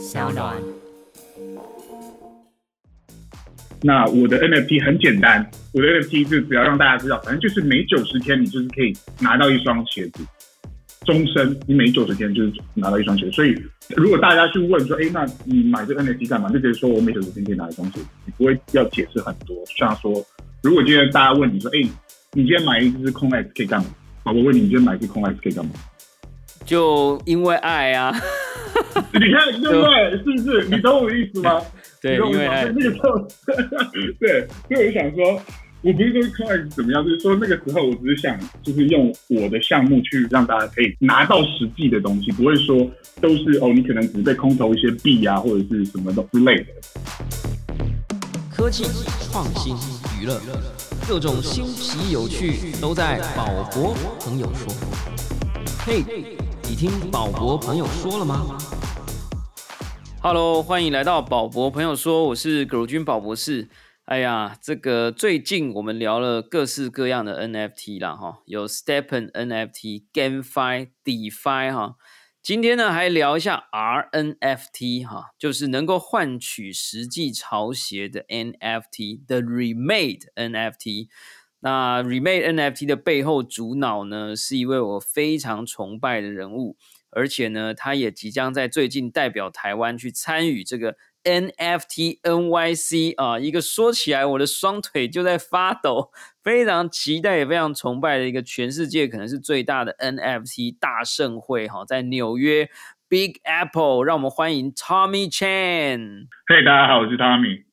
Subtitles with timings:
[0.00, 0.56] 小暖。
[3.82, 10.24] 那我的 NFT 很简单，我的 NFT 就只要让大家知道，反正就是每九十天你就是可以拿到一双鞋子，
[11.04, 13.32] 终身你每九十天就是拿到一双鞋子。
[13.32, 13.54] 所以
[13.94, 16.48] 如果大家去问说，哎，那你买这 NFT 干嘛？
[16.48, 19.54] 就直接说我每九十天可以拿一双鞋子，你不会要解释很多。
[19.66, 20.12] 像说，
[20.62, 21.86] 如果今天大家问你说，哎，
[22.32, 23.88] 你今天买一只空 X 可以干嘛？
[24.24, 25.72] 我问你，你今天买一只空 X 可以干嘛？
[26.64, 28.14] 就因为爱啊！
[29.14, 30.10] 你看对不对？
[30.10, 30.68] 是不是？
[30.68, 31.60] 你懂我的意思吗？
[32.00, 32.46] 对，因为。
[32.48, 33.18] 那个时候，
[34.20, 35.42] 对，所以我就想说，
[35.82, 46.66] 我不是说空 X 怎么样，就是说那个时候，我只是想，就是用我的项目去让大家可以拿到实际的东西，不会说都是哦，你可能只是被空投一些币啊，或者是什么的之类的。
[48.50, 48.84] 科技
[49.30, 49.74] 创新
[50.20, 50.38] 娱乐，
[51.08, 54.72] 各种新奇有趣都在宝博朋友说。
[55.82, 56.04] 嘿，
[56.68, 58.58] 你听宝博朋友说了吗
[60.22, 63.70] ？Hello，欢迎来到宝博朋友说，我是葛如君宝博士。
[64.04, 71.96] 哎呀，这个最近我们聊了各式各样的 NFT 啦，哈，有 Stepen NFT、GameFi、DeFi 哈。
[72.42, 81.08] 今天呢，还聊一下 RNFT 哈，就是能够换取实际潮鞋的 NFT 的 Remade NFT。
[81.60, 86.76] 那 Remade NFT 的背后主脑呢，是一位我非常崇拜的人物，
[87.10, 96.10] 而且呢，他也即将在最近代表台湾去参与这个 NFT NYC 啊，一个说起来我的双腿就在发抖，
[96.42, 102.68] 非常期待也非常崇拜的一个全世界可能是最大的 NFT 大盛会哈，在纽约
[103.08, 106.28] Big Apple，让我们欢迎 Tommy Chan。
[106.46, 107.64] 嘿，大家好，我是 Tommy。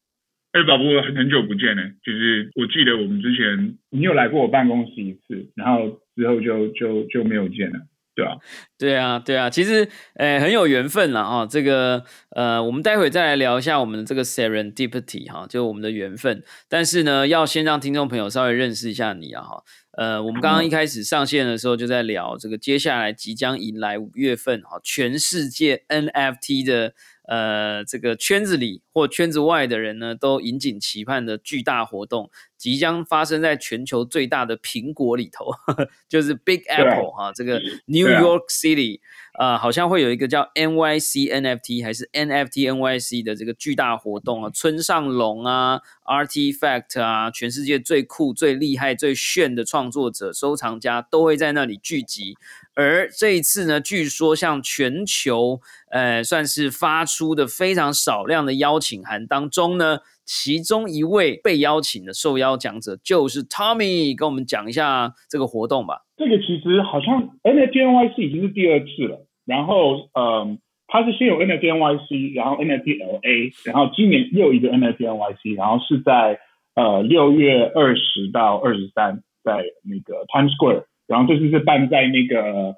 [0.53, 1.83] 哎，宝宝，很很久不见呢。
[2.03, 7.79] 就是我记得我们之前你有来过我办公室一次，然后之后就就就没有见了，
[8.17, 8.37] 对啊，
[8.79, 9.47] 对啊，对啊。
[9.47, 11.45] 其实，呃，很有缘分了啊。
[11.45, 12.03] 这个，
[12.35, 16.43] 呃，我们待会再来聊一下我们的这个 serendipity 哈，就我们的缘分。
[16.67, 19.63] 但是呢，要先让听众朋友稍微认识一下你啊哈。
[19.99, 26.93] 呃，我们刚刚一开始上线的时候就在聊这个接下来即将迎来五月份哈，全世界 NFT 的。
[27.29, 35.51] 呃，这个圈子里或圈子外的人呢，都引颈期盼的巨大活动，即将发生在全球最大的苹果里头，
[36.09, 38.99] 就是 Big Apple 哈，这个 New York City
[39.33, 52.35] 啊，好像会有一个叫 NYC NFT 还是 NFT NYC 的这个巨大活动啊，村上龙啊，Artifact 啊，全世界最酷、最厉害、最炫的创作者、收藏家都会在那里聚集。
[52.73, 55.59] 而这一次呢，据说像全球，
[55.89, 66.03] 呃，算是发出的非常少量的邀请请函当中呢，其中一位被邀请的受邀讲者就是 Tommy，跟我们讲一下这个活动吧。
[66.15, 73.19] 这个其实好像 n f n y c 已经是第二次了，然后，嗯，它是先有 n f n y c 然后 n f l
[73.21, 76.39] a 然后今年又一个 n f n y c 然后是在
[76.75, 80.85] 呃六月二十到二十三，在那个 Times Square。
[81.07, 82.75] 然后这次是办在那个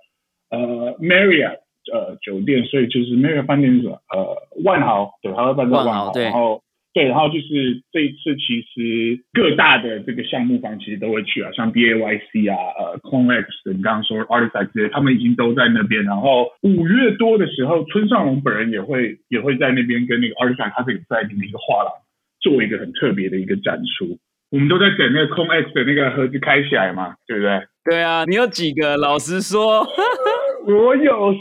[0.50, 1.59] 呃 Marriott
[1.91, 3.88] 呃酒店，所以就是 Marriott 饭店是？
[3.88, 6.12] 呃万豪，对，它会办在万豪。
[6.16, 16.03] 然后对，然后就是这一次其实各大的这个项目方其实都会去啊，像 B A Y C 啊，呃 Conex，你刚刚说 Artifact 这些，他们已经都在那边。
[16.03, 21.94] 然后五月多的时候，村上龙本人也会也会在那边跟那个 Artifact 他自己在里面一个画廊
[22.41, 24.17] 做一个很特别的一个展出。
[24.51, 27.61] 我们都在等那个 Conex 的那个盒子开起来嘛，对不对？
[27.85, 28.97] 对啊，你有几个？
[28.97, 29.85] 老实说，
[30.66, 31.35] 我有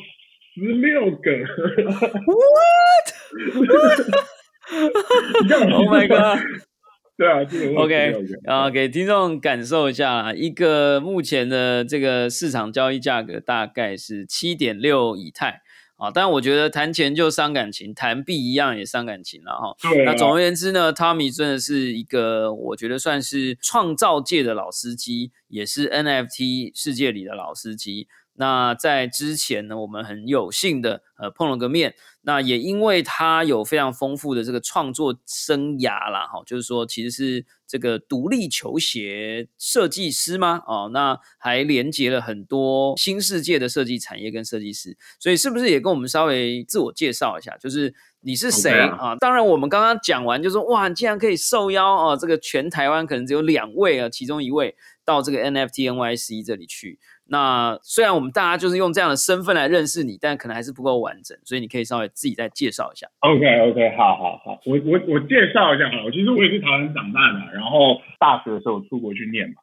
[0.58, 1.30] 十六个。
[4.70, 6.40] What？Oh my god！
[7.16, 7.40] 对啊
[7.76, 8.14] ，OK
[8.44, 15.62] 啊，给听众感受一下，一个目前的这个市场交易价格大概是七点六以太。
[15.96, 19.76] 啊，但我觉得谈钱就伤感情，谈币一样也伤感情了哈。
[20.04, 28.06] 那总而言之呢，Tommy 真的是一个我觉得算是创造界的老司机，也是 NFT 世界里的老司机。
[28.38, 31.94] 那在之前呢，我们很有幸的呃碰了个面。
[32.22, 40.62] 那也因为他有非常丰富的这个创作生涯啦，哈，就是说其实是这个独立球鞋设计师吗？
[40.66, 47.56] 哦，那还连接了很多新世界的设计产业跟设计师，所以是不是也跟我们稍微自我介绍一下？
[47.56, 49.16] 就是你是谁啊？
[49.20, 56.98] 当然，我们刚刚讲完就说哇，你竟然可以受邀哦，这个全台湾可能只有两位啊，其中一位到这个 NFT NYC 这里去。
[57.30, 63.06] 那虽然我们大家就是用这样的身份来认识你，但可能还是不够完整，所以你可以稍微自己再介绍一下。
[63.20, 69.56] OK OK，好好好，我我我介绍一下好，其实我也是台湾长大的，然后大学的时候出国去念嘛，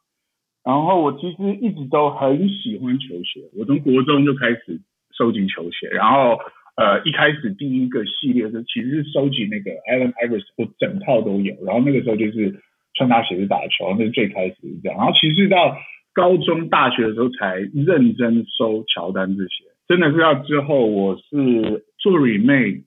[0.63, 4.79] 然后我其实一直都很喜欢球鞋，我从国中就开始
[5.17, 6.37] 收集球鞋，然后
[6.75, 11.55] 呃一开始第一个系列是其实是收集那个 Allen Iverson，我整套都有。
[11.65, 12.61] 然后那个时候就是
[12.93, 14.97] 穿搭鞋子打球，那是最开始是这样。
[14.97, 15.75] 然后其实到
[16.15, 22.85] 高中、大学的时候才认真收乔丹这些，真的是要之后我是做 remake，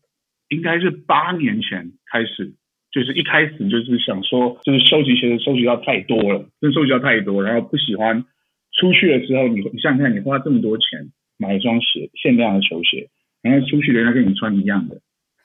[0.49, 2.55] 应该是八年前开始。
[2.91, 8.25] 就是一开始就是想说，就是收集鞋子收集到太多了，真收集到太多，然后不喜欢
[8.73, 13.11] 出去的时候，你你想想看，你花这么多钱买一双鞋，限量的球鞋，
[13.43, 15.03] 然后出去人家跟你穿一样的，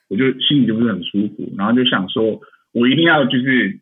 [0.09, 2.39] 我就心里就不是很舒服，然后就想说，
[2.71, 3.81] 我一定要就是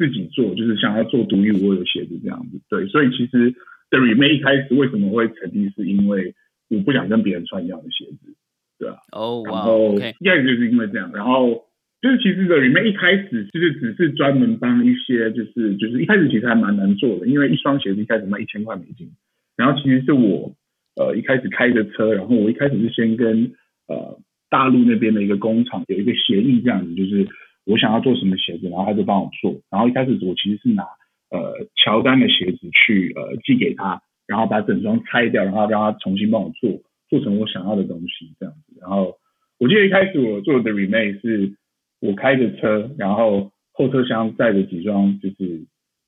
[0.00, 2.58] 自己做，就是想要做独一无二的鞋子这样子。
[2.70, 3.54] 对，所以其实
[3.90, 6.34] The Remake 一开始为什么会成立，是因为
[6.70, 8.34] 我不想跟别人穿一样的鞋子，
[8.78, 8.96] 对啊？
[9.12, 11.66] 哦，然后一开始就是因为这样，然后。
[12.02, 19.10] 就是其实的里面一开始就是只是专门帮一些就是就是一开始其实还蛮难做的，因为一双鞋子一开始卖一千块美金，
[19.54, 20.56] 然后其实是我
[20.96, 23.52] 呃一开始开着车，然后我一开始是先跟
[23.86, 24.18] 呃
[24.48, 27.28] 大陆那边的一个工厂有一个协议这样子，就是
[27.70, 30.82] 我想要做什么鞋子，然后他就帮我做，然后一开始我其实是拿
[31.30, 36.70] 呃乔丹的鞋子去呃寄给他，然后把整双拆掉，然后让他重新帮我做
[37.08, 39.16] 做成我想要的东西这样子，然后
[39.58, 41.54] 我记得一开始我做的 remake 是。
[42.02, 45.66] 我开着车，然后后车厢载着几双就是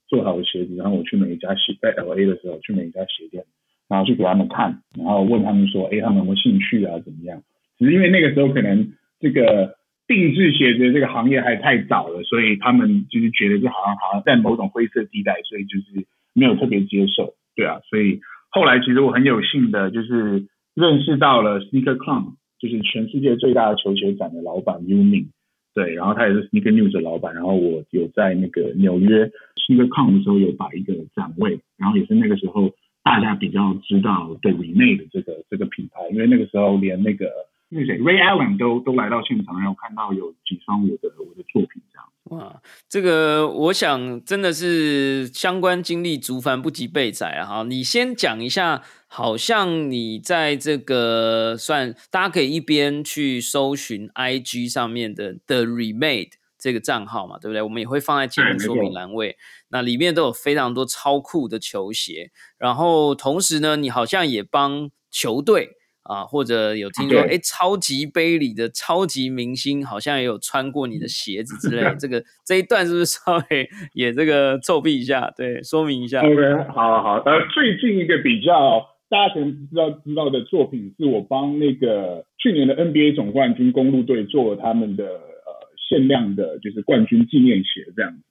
[0.08, 3.44] 做好的鞋子，然后我去每一家鞋在 L A 的时候去每一家鞋店，
[3.90, 6.98] 然后去给他们看，然后问他们说，哎，他们有没有兴趣啊？
[7.00, 7.42] 怎么样？
[7.78, 9.76] 只是因为那个时候可能这个
[10.14, 17.80] 定制鞋子这个行业还太早了，所以他们就是觉得这好像好像在某种灰色地带，所以就是没有特别接受，对啊。
[17.88, 18.20] 所以
[18.50, 25.28] 后来其实我很有幸的就是认识到了 Sneaker Club，就是全世界最大的球鞋展的老板 Umi。
[25.74, 32.72] 对，然后他也是 Sneaker News 的老板，然后我有在那个纽约 Sneaker Con 的时候有摆一个展位，然后也是那个时候
[33.02, 37.26] 大家比较知道的 Rene 的这个这个品牌，因为那个时候连那个
[37.74, 42.06] 那谁 Ray Allen 都都来到现场，然后看到有几双我的我的作品这样。
[42.24, 47.46] 哇，这个我想真的是相关经历足凡不及备载啊！
[47.46, 48.82] 哈，你先讲一下。
[49.14, 57.60] 好像你在这个算，大家可以一边去搜寻 IG 上面的 The Remade 这个账号嘛，对不对？
[57.60, 59.36] 我们也会放在节目说明栏位，
[59.68, 62.30] 那里面都有非常多超酷的球鞋。
[62.56, 65.76] 然后同时呢，你好像也帮球队。
[66.04, 75.32] 啊，或者有听说，哎，超级杯里的超级明星好像也有穿过你的鞋子之类，这个这一段是不是稍微也这个臭屁一下？
[75.36, 76.20] 对，说明一下。
[76.20, 77.22] OK，好好。
[77.24, 85.52] 呃，最近一个比较大家可能知道知道的作品，是我帮那个去年的 NBA 总冠军公路队做了他们的呃
[85.88, 88.24] 限量的，就是冠军纪念鞋这样子。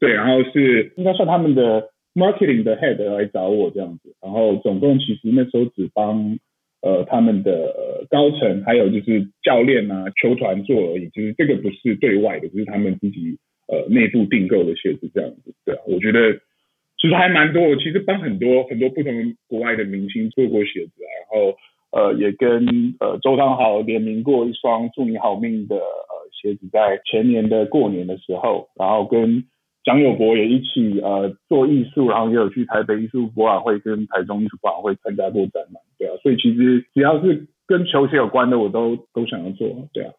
[0.00, 6.38] 对，然后是应该算他们的 marketing 的 head 来找我这样子，然后总共其实那时候只帮。
[6.80, 16.34] 呃，他们的高层还有就是教练啊、球团做而已，就是这个不是对外的，就是他们自己呃内部订购的鞋子这样子，对啊，我觉得
[17.00, 21.56] 其实还蛮多，我其实帮很多很多不同国外的明星做过鞋子啊，然后
[21.90, 29.44] 呃也跟呃周汤豪联名过一双祝你好命的呃鞋子，在前年的过年的时候，然后跟。
[29.84, 40.12] 蒋友柏也一起呃做艺术，然后也有去台北艺术博览会跟台中艺术博览会参加过展览，对啊，所以其实只要是跟球鞋有关的，我都都想要做，对啊。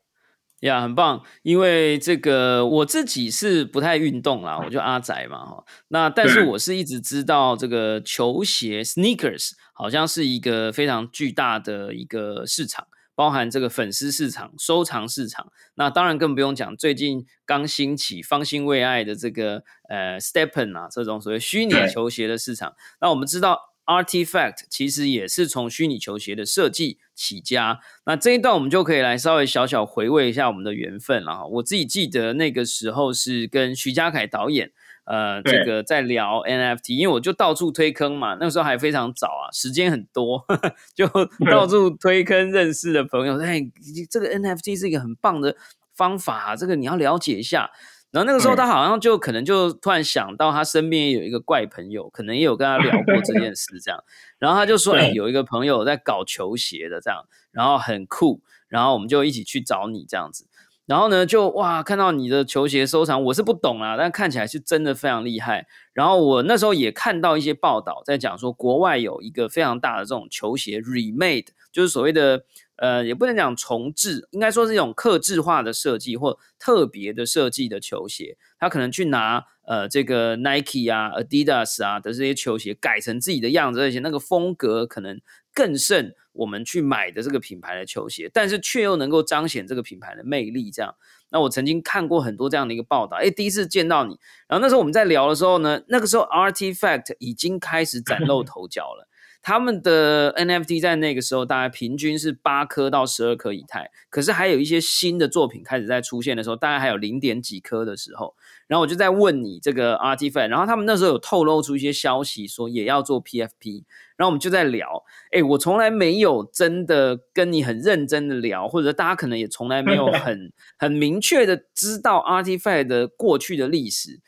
[0.62, 5.64] 呀，很棒，因为这个我自己是不太运动啦，我就阿仔嘛哈。
[5.88, 12.86] 那但是我是一直知道这个球鞋 sneakers 好像是一个非常巨大的一个市场。
[13.20, 16.78] 包含这个粉丝市场、收藏市场，那当然更不用讲。
[16.78, 22.76] 最近刚兴起、方兴未艾的这个呃 Stepen 啊，这种所谓虚拟球鞋的市场。
[23.02, 27.82] 那我们知道，Artifact 其实也是从虚拟球鞋的设计起家。
[28.06, 31.46] 那这一段我们就可以来稍微小小回味一下我们的缘分了。
[31.46, 34.72] 我自己记得那个时候是跟徐嘉凯导演。
[35.10, 40.46] 呃，这个在聊 NFT，因为我就到处推坑嘛，那个时候还非常早啊，时间很多，
[40.94, 41.08] 就
[41.50, 43.60] 到处推坑认识的朋友，哎，
[44.08, 45.56] 这个 NFT 是一个很棒的
[45.96, 47.72] 方法，这个你要了解一下。
[48.12, 54.04] 然后那个时候他好像就可能就突然想到他身边有一个怪朋友，可能也有跟他聊过这件事，这样，
[54.38, 60.48] 然后他就说，哎，有一个朋友在搞球鞋的这样，然后很酷，然后我们就一起去找你这样子。
[60.90, 65.68] 然后呢，就哇，看到你的球鞋收藏，我是不懂啊，但看起来是真的非常厉害。
[65.94, 72.44] 然后我那时候也看到一些报道，在讲说国外有一个非常大的这种球鞋 remade，就是所谓的
[72.82, 78.38] 呃，也不能讲重置，应该说是一种克制化的设计或特别的设计的球鞋。
[78.58, 85.20] 他可能去拿呃这个 Nike 啊、Adidas 啊的这些球鞋改成自己的样子，而且那个风格可能
[85.54, 90.72] 更胜我们去买的这个品牌的球鞋，但是却又能够彰显这个品牌的魅力。
[90.72, 90.96] 这样，
[91.32, 93.18] 那我曾经看过很多这样的一个报道。
[93.18, 94.18] 哎，第一次见到你，
[94.48, 99.09] 然后那时候我们在聊的时候呢，那个时候 Artifact 已经开始崭露头角了。
[99.42, 108.36] 他们的 NFT 在那个时候大概平均是八颗到十二颗以太，可是还有一些新的作品开始在出现的时候，大概还有零点几颗的时候，
[108.68, 113.84] 然后我就在问你这个 Artifact，然后他们那时候有透露出一些消息，说也要做 PFP，
[114.18, 124.20] 然后我们就在聊，哎，我从来没有真的跟你很认真的聊，或者大家可能也从来没有很 很明确的知道 Artifact 的过去的历史。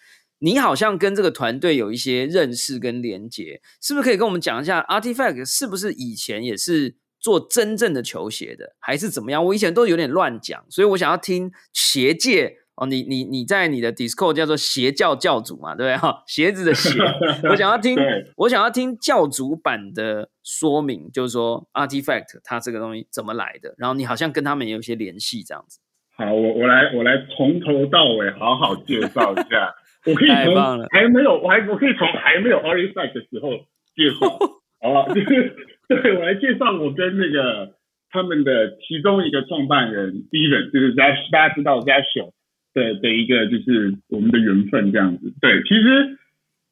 [0.43, 9.45] 你好像跟这个团队有一些认识跟连接，是不是可以跟我们讲一下？Artifact 是不是以前也是做真正的球鞋的，还是怎么样？
[9.45, 15.97] 我以前都有点乱讲，所以我想要听鞋界哦，你你你在你的 Discord 叫做鞋教教主嘛，对不对？
[15.97, 16.97] 哈，鞋子的鞋，
[17.47, 17.95] 我想要听，
[18.37, 25.77] 我想要听教主版的说明，就是说 Artifact 它这个东西怎么来的，然后你好像跟他们也有一些联系，这样子。
[26.17, 29.75] 好，我我来我来从头到尾好好介绍一下。
[30.05, 30.55] 我可以从
[30.89, 33.51] 还没有，我还我可以从还没有 Artifact 的时候
[33.95, 34.39] 介绍，
[34.81, 35.13] 好 吧？
[35.13, 35.55] 就是
[35.87, 37.75] 对我来介绍我跟那个
[38.09, 42.33] 他们的其中一个创办人 Steven，就是大家大家知道 z a s h
[42.73, 45.33] 的的一个就是我们的缘分这样子。
[45.39, 46.17] 对，其实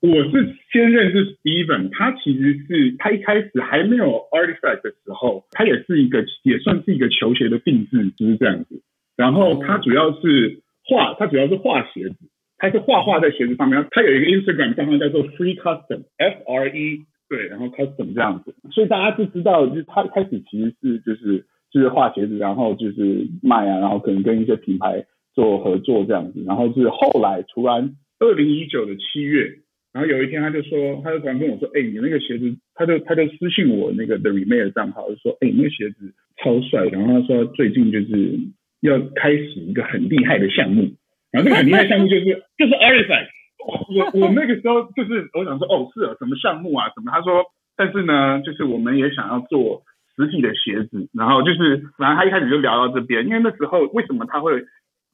[0.02, 8.82] 我是先认识 Steven，他其实是他一开始还没有 Artifact 的时候，他也是一个也算是一个球鞋的定制师这样子。
[9.16, 12.16] 然后他主要是画，他主要是画鞋子。
[12.60, 29.60] 他是画画在鞋子上面，他有一个 Instagram 账号叫做 Free Custom，F R E 对，然后 Custom 这样子，所以大家就知道，就是他开始其实是就是就是画鞋子，然后就是卖啊，然后可能跟一些品牌做合作这样子，然后是后来突然二零一九的七月，
[29.94, 36.14] 然后有一天他就说，他就突然跟我说，哎，你那个鞋子，他就他就私信我那个 The Remain 账号，就说，哎，你那个鞋子
[36.44, 38.40] 超帅，然后他说最近就是
[38.82, 40.90] 要开始一个很厉害的项目。
[41.32, 42.26] 然后那个很厉害项目就是
[42.58, 43.28] 就是 Artifact，
[43.66, 47.12] 我我那个时候就是我想说哦是啊什么项目啊什么？
[47.12, 47.46] 他说
[47.78, 49.84] 但是呢就是我们也想要做
[50.16, 54.64] 实体的鞋子，然后就是反正他一开始就聊到这边，因为那时候为什么他会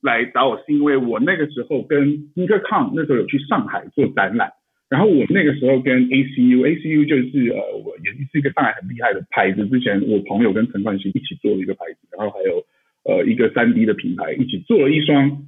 [0.02, 4.52] 来找我是因为我那个时候跟 n i k Con 那时候有去上海做展览，
[4.90, 12.64] 然后我那个时候跟 ACU ACU 就是呃我也是一个上海很厉害的牌子，之前我朋友跟陈冠希一起做了一个牌子，然后还有
[13.04, 15.46] 呃一个三 D 的品牌一起做了一双。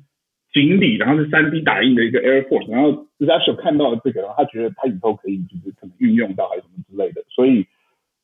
[0.57, 7.67] 锦鲤，然后是三 D 打印的一个 Air Force，然后 z a s h 看到了这个，然后他觉得他以后可以就是可能运用到还是什么之类的，所以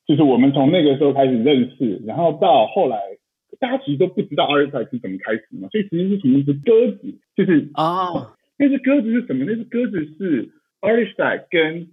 [0.04, 2.98] 就是我们从那个时候开始认识，然后到后来
[3.60, 9.44] 大家其实都不知道 a r t i f a c t 是怎么开始嘛，所以其实是从一只鸽子，就是啊，那只鸽子是什么？
[9.44, 10.50] 那只鸽子是
[10.80, 11.88] a r t i f a c t 跟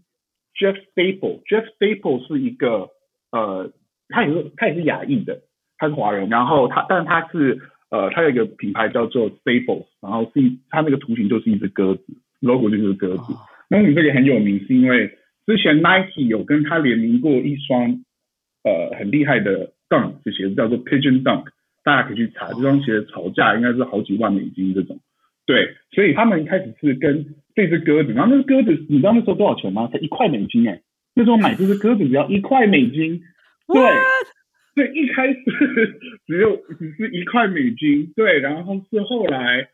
[0.58, 2.90] Jeff Staple，Jeff Staple 是一个
[3.32, 3.72] 呃，
[4.10, 5.42] 他也是他也是亚裔的，
[5.78, 7.62] 他是华人，然后他但是他是。
[7.92, 12.04] 呃，它有一个品牌叫做 Staples，然后是它那个图形就是一只鸽子
[12.40, 13.34] ，logo 就是鸽子。
[13.70, 18.02] 那你这个很有名，是因为之前 Nike 有跟它联名过一双
[18.64, 21.48] 呃很厉害的 Dunk 的鞋子，叫做 Pigeon Dunk，
[21.84, 25.00] 大家可以去查这双鞋的炒价应该是好几万美金这种。
[25.46, 29.90] 对，所以他们一开始是跟这只鸽子，然后那只鸽子你知道那时候多少钱吗？
[29.92, 30.82] 才一块美金哎，
[31.14, 33.22] 那时候买这只鸽子只要一块美金，
[33.68, 33.82] 对。
[34.74, 35.40] 对，一开始
[36.26, 39.68] 只有只是一块美金，对，然后是后来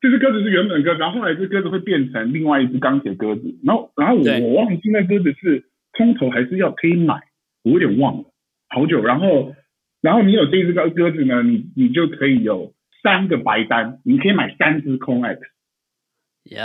[0.00, 7.20] 这只鸽子是原本鸽子，然后后来这鸽子会变成另外一只钢铁鸽子，然后然后我我忘记那鸽子是空投还是要可以买，
[7.62, 8.24] 我有点忘了，
[8.68, 9.54] 好久，然后
[10.02, 15.40] 然后你有这只鸽鸽子呢，你你就可以有三个白单，你可以买三只空 X，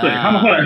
[0.02, 0.66] 对他们后来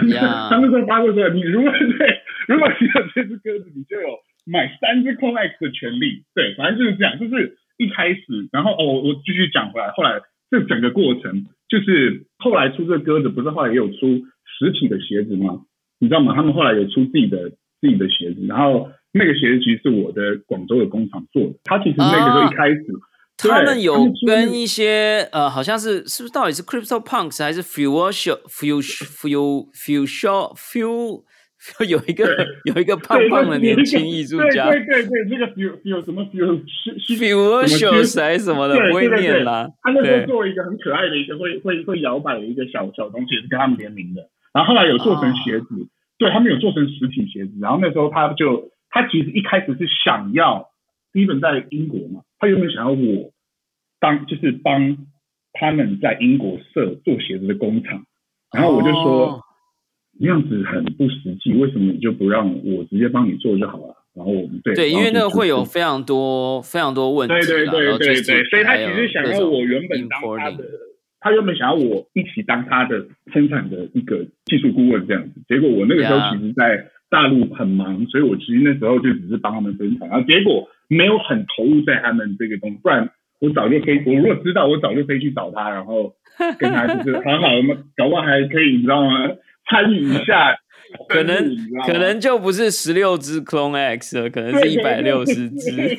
[0.49, 4.07] 他们说发过说，你如果对如果你有这只鸽子，你就有。
[4.51, 13.97] 买三只空 X 的权利，对，反正就是这样，就是一开始，然后哦，我继续讲回来，后来这整个过程，就是后来出这鸽子，不是后来也有出
[14.57, 15.61] 实体的鞋子吗？
[15.99, 16.33] 你知道吗？
[16.35, 22.85] 他们后来有出自己的自己的鞋子，然后那个鞋子其实是我的广州的工厂做的，他其实那个时候一开始，
[23.37, 31.23] 他们有跟一些呃，好像是是不是到底是 Crypto Punks 还是 Fusion Fusion Fusion Fusion
[31.87, 32.25] 有一个
[32.63, 39.69] 有一个胖胖的年轻艺术家，对对对，那个有有什么有是是 Fusion 还是什么的，不会念啦。
[39.81, 44.29] 他那时候做一个很可爱的一个会会会摇摆的一个小小东西，是跟他们联名的。
[44.53, 47.51] 然后后来有做成鞋子，对他们有做成实体鞋子。
[47.61, 50.69] 然后那时候他就他其实一开始是想要，
[51.11, 53.31] 基本在英国嘛，他原本想要我
[53.99, 54.97] 当就是帮
[55.51, 58.05] 他们在英国设做鞋子的工厂？
[58.53, 59.43] 然后我就说。
[60.19, 63.95] 那样子很不实际，为什么你就不让我直接帮你做就好了？
[64.15, 70.65] 然后我们对对，因为那个会有非非常多非常多问题，对对对对对，所以他其实想要我原本当他的，
[71.21, 75.41] 他原本想要我一起当他的生产的一个技术顾问这样子。
[75.47, 83.09] 结果我那个时候其实在大陆很忙，所以我其实那时候就只是帮他们生产，然后结果没有很投入在他们这个东西，不然
[83.39, 86.13] 我早就可以，我如果知道，我早就可以去找他，然后
[86.57, 89.29] 跟他就是 好好的，搞不好还可以，你知道吗？
[89.69, 90.55] 参与一下，
[91.07, 95.97] 可能可能就不是十六只 Clone X 了，可能是一百六十只。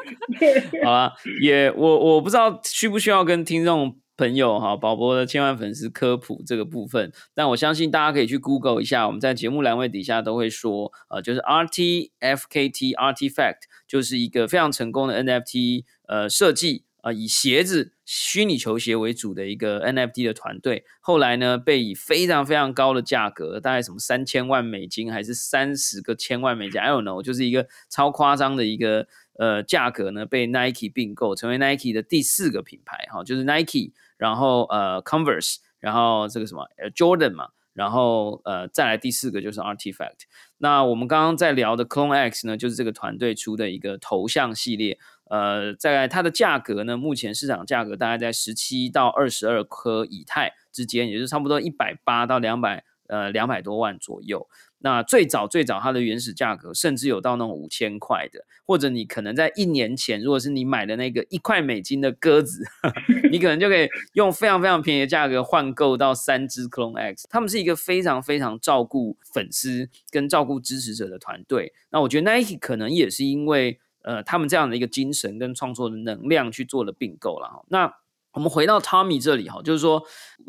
[0.84, 16.84] 好了，也我我不知道需不需要跟听众朋友哈，宝博的千万粉丝科普这个部分，但我相信大家可以去 Google 一下，我们在节目栏位底下都会说，呃，就是 RTFKT Artifact 就是一个非常成功的 NFT 呃设计。
[17.02, 29.06] 呃，以鞋子、虚拟球鞋为主的一个 NFT 的团队，后来呢，被以非常非常高的价格，大概什么三千万美金，还是三十个千万美金，I don't know，就是一个超夸张的一个
[29.38, 40.26] 呃价格呢，被 Nike 并购，成为 Nike 的第四个品牌，哈，就是 Nike，然后呃 Converse，然后这个什么 Jordan 嘛，然后呃再来第四个就是 Artifact。
[40.60, 44.98] 那我们刚刚在聊的 Clone X 呢，就是这个团队出的一个头像系列。
[45.30, 54.48] 呃，在它的价格呢，目前市场价格大概在十七到二十二颗以太之间，也就是差不多一百八到两百呃两百多万左右。
[54.80, 62.62] 那最早最早它的原始价格甚至有到那种五千块的，或者你可能在一年前，如果是你买的那个一块美金的鸽子，
[63.32, 67.26] 你可能就可以用非常非常便宜的价格换购到三只 Clone X。
[67.28, 71.72] 他们是一个非常非常照顾粉丝跟照顾支持者的团队。
[71.90, 77.62] 那我觉得 Nike 可能也是因为呃他们这样的一个精神跟创作的能量去做了并购了哈。
[77.68, 77.92] 那
[78.32, 80.02] 我们回到 Tommy 这里哈，就是说，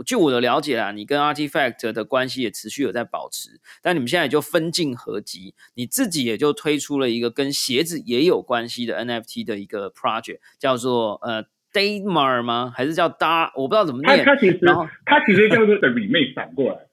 [0.05, 12.71] 据我的了解啦，你跟 Artifact 的关系也持续有在保持，但你们现在也就分进合集，你自己也就推出了一个跟鞋子也有关系的 NFT 的一个 project，叫做呃 Daymar 吗？
[12.75, 13.51] 还是叫 Dar？
[13.55, 14.23] 我不知道怎么念。
[14.23, 16.88] 他他其实然后他其实叫做 the remake 反过来，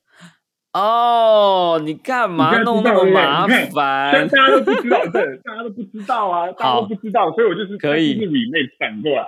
[0.79, 3.69] 哦，你干嘛弄那么麻烦
[4.13, 4.29] 但？
[4.29, 9.25] 大家都不知道，对，大家都不知道啊， 大家都不知道，所以我就是可以 remake 反过来，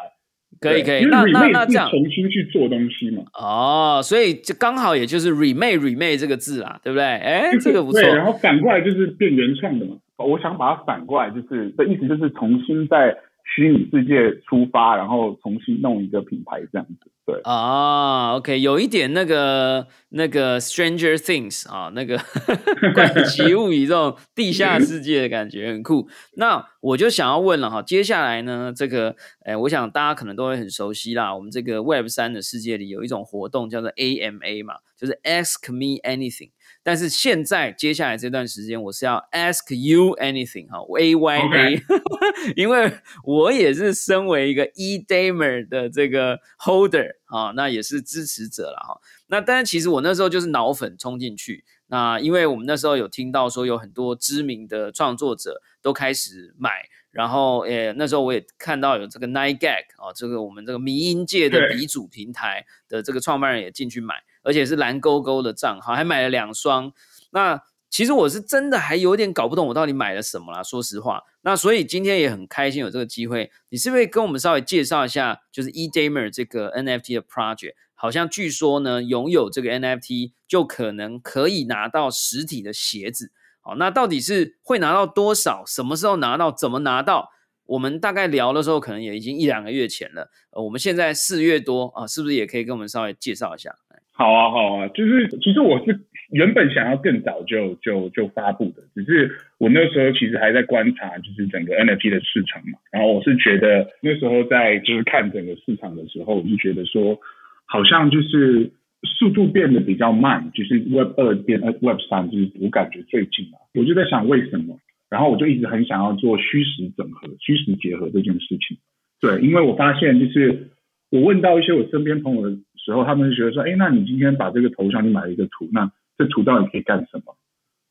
[0.60, 7.04] 可以可以，那那那这样重新去做东西嘛，哦，所以就刚好也就是 remake remake 这个字啦，对不对？
[7.04, 8.14] 哎，这个不错对，。
[8.14, 9.96] 然后反过来就是变原创的嘛。
[10.18, 13.16] 我想把它反过来，就是的意思就是重新在
[13.54, 17.10] 虚拟世界出发，然后重新弄一个品牌这样子。
[17.26, 22.18] 对，啊，OK，有一点那个那个 Stranger Things 啊，那个
[22.94, 26.08] 怪奇物语这种地下世界的感觉很酷。
[26.36, 31.34] 那我就想要问了哈，接下来呢，这个，哎，我想大家可能都会很熟悉啦。
[31.34, 36.52] 我们这个 Web 三的世界里有一种活动叫做 AMA 嘛，就是 Ask Me Anything。
[36.88, 41.82] 但是现在接下来这段时间，我是要 ask you anything 哈，A Y A，
[42.56, 42.90] 因为
[43.24, 48.98] 我也是身为一个 E Damer 的这个 holder 啊，那也是支持者了哈。
[49.26, 56.88] 那但是其实我那时候就是脑粉冲进去，那因为我们那时候有听到说有很多知名的创作者都开始买。
[57.10, 64.14] 然后，诶，那时候我也看到有这个 Nine Gag 啊，这个我们这个迷音界的鼻祖平台的这个创办人也进去买，
[64.48, 66.90] 而且是蓝勾勾的账号，还买了两双。
[67.32, 71.22] 那其实我是真的还有点搞不懂我到底买了什么啦，说实话。
[71.42, 77.74] 那所以今天也很开心有这个机会，你是不是跟我们稍微介绍一下，就是 E Damer 这个 NFT 的 project？
[77.94, 83.32] 好像据说呢，拥有这个 NFT 就可能可以拿到实体的鞋子。
[83.60, 85.64] 好，那到底是会拿到多少？
[85.66, 86.50] 什么时候拿到？
[86.50, 87.30] 怎么拿到？
[87.64, 90.30] 我们大概聊的时候，可能也已经一两个月前了。
[90.52, 93.74] 呃，我们现在四月多啊，是不是也可以跟我们稍微介绍一下？
[94.18, 96.00] 好啊，好啊，就是其实我是
[96.32, 102.80] 原本想要更早就就就发布的，只是我那时候其实还在观察，就是整个 NFT 的市场嘛。
[102.90, 107.16] 然后我是觉得那时候在就是看整个市场的时候，我就觉得说，
[107.64, 108.72] 好像就是
[109.04, 114.76] 速度变得比较慢，就是 Web 二变 Web 三，就是我感觉最近啊，我就在想为什么，
[115.08, 118.78] 然后我就一直很想要做虚实整合、虚实结合这件事情。
[119.20, 120.70] 对，因为我发现就是
[121.10, 127.36] 我问到一些我身边朋友的时候，他们就觉得说，哎，那你今天把这个头像你买了一个图，那这图到底可以干什么？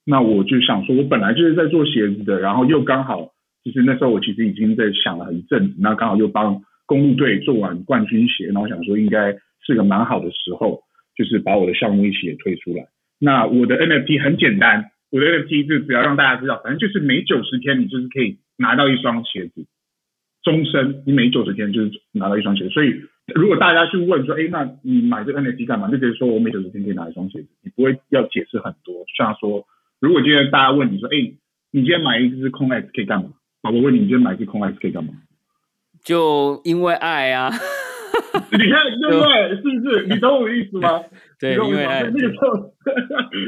[0.05, 10.81] 那我就想说，我本来就是在做鞋子的，然后又刚好就是那时候我其实已经在想了一阵子，那刚好又帮公路队做完冠军鞋，然后想说应该是个蛮好的时候，
[11.15, 12.87] 就是把我的项目一起也推出来。
[13.19, 19.65] 那我的 NFT 很简单，我的 NFT 就只要让大家知道，反正就是每九十天你就是可以拿到一双鞋子，
[20.47, 22.69] 终身你每九十天就是拿到一双鞋子。
[22.69, 23.01] 所以
[23.35, 25.91] 如果大家去问说，哎，那你买这个 NFT 干嘛？
[25.91, 29.03] 就可以说我每九十天可以拿一双鞋子，你不会要解释很多。
[29.17, 29.67] 像说，
[29.99, 31.33] 如果今天大家问你说，哎，
[31.71, 33.31] 你今天买一只空 X 可以干嘛？
[33.61, 35.09] 宝宝问你，你今天买一只空 X 可以干嘛？
[36.01, 37.51] 就因为爱啊，
[38.51, 39.49] 你看对不对？
[39.57, 40.07] 是不是？
[40.07, 41.01] 你懂我的意思吗？
[41.37, 41.83] 对，因为？
[41.85, 42.73] 那个时候，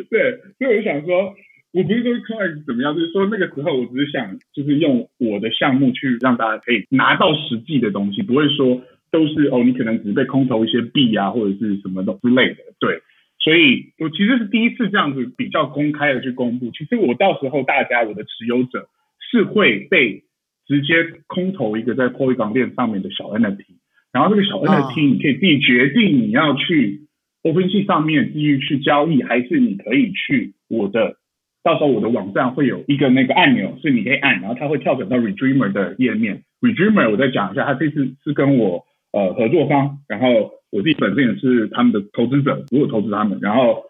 [0.09, 1.33] 对，所以我就想说，
[1.71, 13.01] 我不是说空 X 怎么样，就是说那个时候我只是想，就是用我的项目去让大家可以拿到实际的东西，不会说都是哦，你可能只是被空投一些币啊，或者是什么的之类的，对。
[13.41, 16.71] 所以我其实是第一次这样子比较公开的去公布。
[16.71, 18.89] 其实我到时候大家我的持有者
[19.31, 20.25] 是会被
[20.67, 20.93] 直接
[21.25, 23.63] 空投一个在 Polygon 链上面的小 NFT，
[24.11, 27.07] 然后这个小 NFT 你可以自己决定你要去
[27.41, 31.15] OpenSea 上面继续去交易，还是你可以去我的，
[31.63, 36.43] 到时候我的网站会有一个那个按钮是你可以按，然后它会跳转到 Redreamer 的页面。
[36.61, 43.83] Redreamer 我再讲一下，它这次是跟我呃合作方，然后我自己本身也是他们的投资者，我有投资他们，然后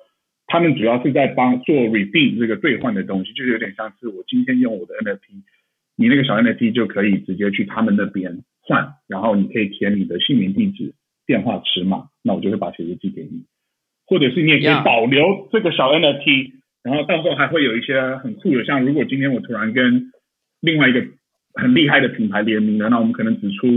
[0.47, 5.19] 他们主要是在帮做 redeem 这个兑换的东西，就是有点像是我今天用我的 NFT，
[5.95, 10.93] 你那个小 NFT 就可以直接去他们那边换，然后你可以填你的姓名、地址、
[11.27, 13.45] 电话、尺码，那我就会把鞋子寄给你，
[14.07, 16.51] 或者是你也可以保留这个小 NFT，
[16.83, 20.11] 然后到时候还会有一些很酷的，像如果今天我突然跟
[20.61, 21.03] 另外一个
[21.53, 23.67] 很厉害的品牌联名的，那我们可能只出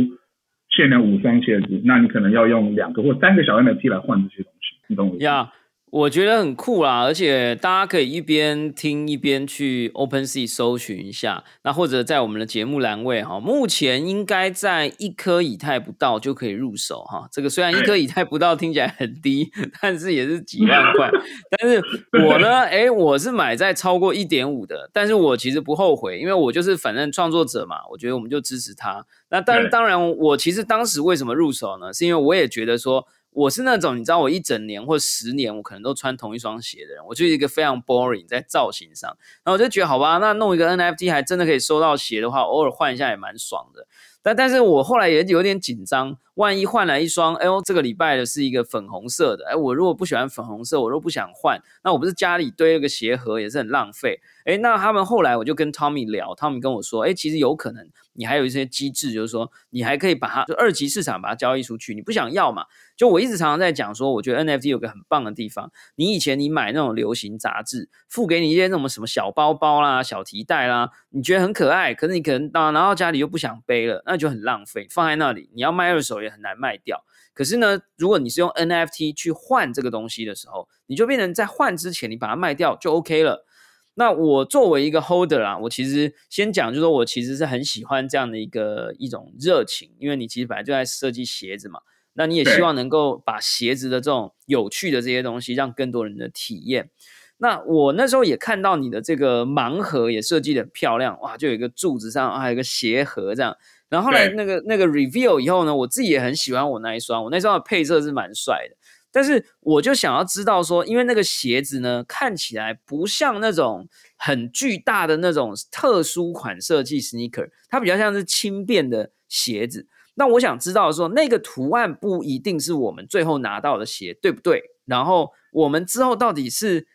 [0.71, 5.53] 限量五双鞋子，那你可能要用两个或三个小 NFT 来换这些东西，你懂我意思吗？
[5.93, 17.29] 我觉得很酷啦，而且大家可以一边听一边去 OpenSea 搜寻一下，那或者在我们的节目栏位哈，目前应该在一颗以太不到就可以入手哈。
[17.31, 19.53] 这个虽然一颗以太不到听起来很低，
[19.83, 21.11] 但是也是几万块。
[21.61, 21.83] 但是
[22.27, 29.05] 我呢，诶，我是买在超过一点五的，但是我其实不后悔，因为我就是反正创作者嘛，我觉得我们就支持他。
[29.29, 31.93] 那当对当然，我其实当时为什么入手呢？
[31.93, 33.07] 是因为我也觉得说。
[33.33, 39.09] 我是那种你知道，我一整年或十年，我可能都穿同一双鞋的人，我就是一个非常 boring 在造型上。
[39.43, 43.87] 然后我就觉得，好吧，那弄一个 NFT 还真的可以收到鞋的话，偶尔换一下也蛮爽的。
[44.23, 54.21] 但但是我后来也有点紧张，万一换来一双，哎呦，这个礼拜的是一个粉红色的，哎，我如果不喜欢粉红色，我都不想换，那我不是家里堆了个鞋盒，也是很浪费。
[54.47, 62.65] 哎，那他们后来我就跟 Tommy 聊，Tommy 跟我说，哎，其实有可能你还有一些机制，就是说你还可以把它就二级市场把它交易出去，你不想要嘛？
[62.97, 77.05] 就我一直常常在讲说，我觉得 NFT 有个很棒的地方，你以前你买那种流行杂志，付给你一些那种什么小包包啦、小提袋啦，你觉得很可爱，可是你可能到拿到家里又不想背了，那就很浪费，放在那里你要卖二手也很难卖掉。
[77.35, 83.47] 可是呢，如果你是用 NFT 去换这个东西的时候，你就变成在换之前你把它卖掉就 OK 了。
[83.95, 91.81] 那我作为一个 holder 啊，我其实先讲，就是说我其实是很喜欢这样的一个一种热情，因为你其实本来就在设计鞋子嘛，
[92.15, 96.91] 那你也希望能够把鞋子的这种有趣的这些东西，让更多人的体验。
[97.37, 103.57] 那我那时候也看到你的这个盲盒也设计的很漂亮，哇，就有一个柱子上还有一个鞋盒这样。
[103.93, 108.77] 然后后来那个那个 reveal 以后呢，我自己也很喜欢我那一双，我那双的配色是蛮帅的。
[109.11, 119.87] 但是我就想要知道说，因为那个鞋子呢，看起来不像那种很巨大的那种特殊款设计 sneaker，它比较像是轻便的鞋子。
[120.15, 124.63] 那我想知道说，那个图案不一定是我们最后拿到的鞋，对不对？
[124.87, 126.87] 然后我们之后到底是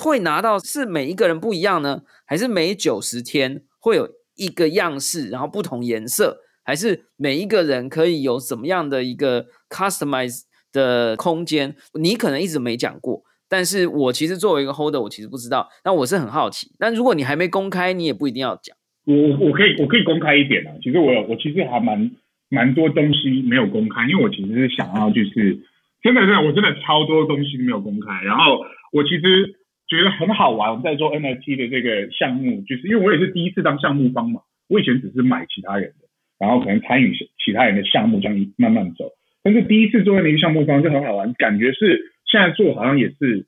[0.00, 4.08] 会拿到是每一个人不一样呢，还是每九十天会有
[4.40, 10.40] 一个样式，然后不同颜色，还是每一个人可以有怎么样的一个 customize
[10.72, 11.76] 的空间？
[12.00, 13.22] 你可能一直没讲过。
[13.48, 16.68] 但是我其实作为一个 holder，我其实不知道，那我是很好奇。
[16.78, 18.74] 但如果你还没公开，你也不一定要讲。
[19.04, 22.10] 我我可以我可以公开一点啊，其实我我其实还蛮
[22.48, 25.58] 蛮多东西没有公开，因为我其实是想要就是
[26.00, 29.56] 真的真的我真的超多东西没有公开，然后我其实
[29.90, 36.06] 觉得很好玩，我们在做 NFT 的这个项目，就是因为我也是第一次当项目方嘛，我以前只是买其他人的，
[36.38, 37.12] 然后可能参与
[37.44, 39.10] 其他人的项目这样慢慢走，
[39.42, 43.46] 但是第一次做那个项目方就很好玩，感觉是现在做好像也是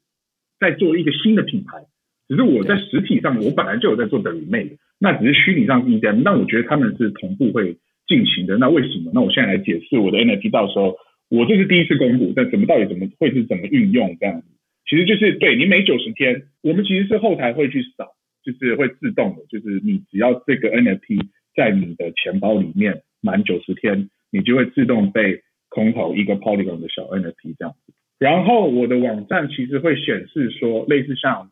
[0.58, 1.84] 在做一个新的品牌。
[2.28, 6.22] 只是我在实体上，我本来就有在做 the remake，那只是虚拟上是一点。
[6.22, 7.76] 那我觉得他们是同步会
[8.06, 8.56] 进行的。
[8.56, 9.10] 那为什么？
[9.12, 10.96] 那我现在来解释我的 NFT，到时候
[11.28, 14.46] 我这是第一次公布，但怎么到底怎么会是怎么运用这样子？
[14.88, 18.12] 其实就是对你每九十天，我们其实是后台会去扫，
[18.44, 27.92] 就是会自动的，就是你只要这个 NFT 在你的钱包里面满九十天，你就会自动被空投一个 Polygon 的小 NFT 这样子。
[28.18, 31.50] 然后我的网站其实会显示说，类似像。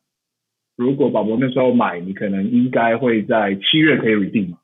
[0.77, 4.57] 如果宝宝那时候买，你可能应该会在七月可以 redeem 嘛？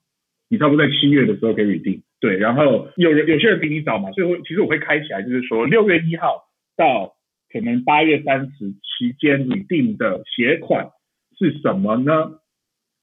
[0.48, 2.00] 你差不多在七月的时候可以 redeem。
[2.20, 7.15] 对，然后有人有些人比你早嘛，所以会其实我会开起来，就是说六月一号到
[7.52, 10.90] 可能八月三十期间 redeem 的鞋款
[11.38, 12.40] 是什么呢？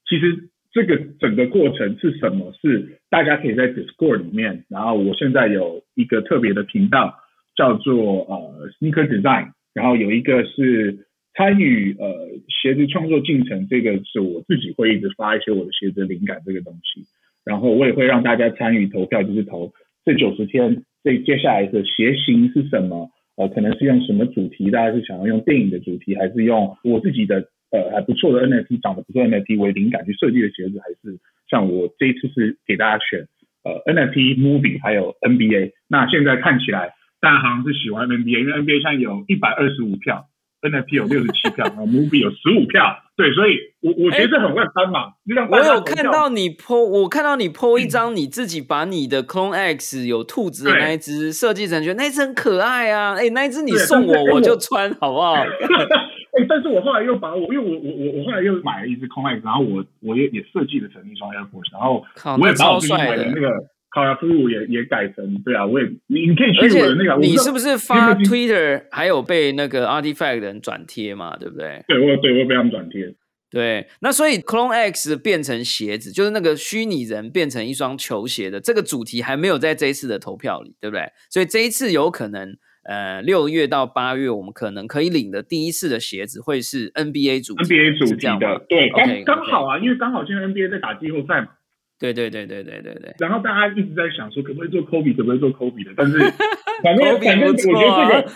[0.08, 2.52] 其实这个整个过程是什么？
[2.60, 7.14] 是大家可以在 Discord 里面，然后我现在有一个特别的频道
[7.56, 12.28] 叫做呃 Sneaker Design，然后有一个是参与呃
[12.62, 17.06] 鞋子创作进程，这个是我自己会一直发一些我的鞋子灵感这个东西，
[17.44, 19.72] 然后我也会让大家参与投票，就是投
[20.04, 23.10] 这九十天这接下来的鞋型是什么？
[23.36, 24.70] 呃，可能是用什么主题？
[24.70, 30.78] 大家是想要用电影的主题，还是用我自己的呃还不错的 NFT 长得不错 NFT 为灵感去设计的鞋子？
[30.80, 31.18] 还是
[31.50, 33.26] 像我这一次是给大家选
[33.64, 35.72] 呃 NFT movie 还有 NBA。
[35.88, 40.26] 那现在看起来大家好像是喜欢 NBA，因为 NBA 现在有一百二十五票
[40.62, 43.02] ，NFT 有六十七票，然后 movie 有十五票。
[43.16, 45.12] 对，所以我我觉得很会翻嘛。
[45.50, 53.14] 我有看到你 po，我看到你 po 一张你自己把你的 Clone X 有兔子的那一只设计成，觉得那只很可爱啊。
[53.14, 55.34] 哎，那一只你送我，我就穿好不好？
[56.34, 62.02] 哎，但是我后来又把我，因为我我我我后来又买了一只 Clone X，然后我我也也设计了成一双 Air Force，然后
[62.40, 63.48] 我也把我自己买的那个
[63.92, 71.36] Colorful 也也改成，对啊，我也你你可以去我的那个，你是不是发 Twitter 还有被那个 Artifact 的人转贴嘛？
[71.38, 71.84] 对不对？
[71.86, 73.14] 对，我对我被他们转贴。
[73.54, 81.04] 对，那所以 Clone X 变成鞋子，就是那个虚拟人变成一双球鞋的这个主题还没有在这一次的投票里，对不对？
[81.30, 88.90] 所以这一次有可能，呃，六月到八月我们可能可以领的第一次的鞋子会是 NBA 主 NBA 主题的，对，
[89.24, 91.48] 刚刚好啊，因为刚好现在 NBA 在打季后赛嘛。
[91.96, 93.14] 对对对对对对对。
[93.20, 95.92] 然后大家一直在想说，可不可以做 Kobe，可不可以做 Kobe 的？
[95.96, 96.18] 但是
[96.82, 98.32] 反正反正我觉得这个。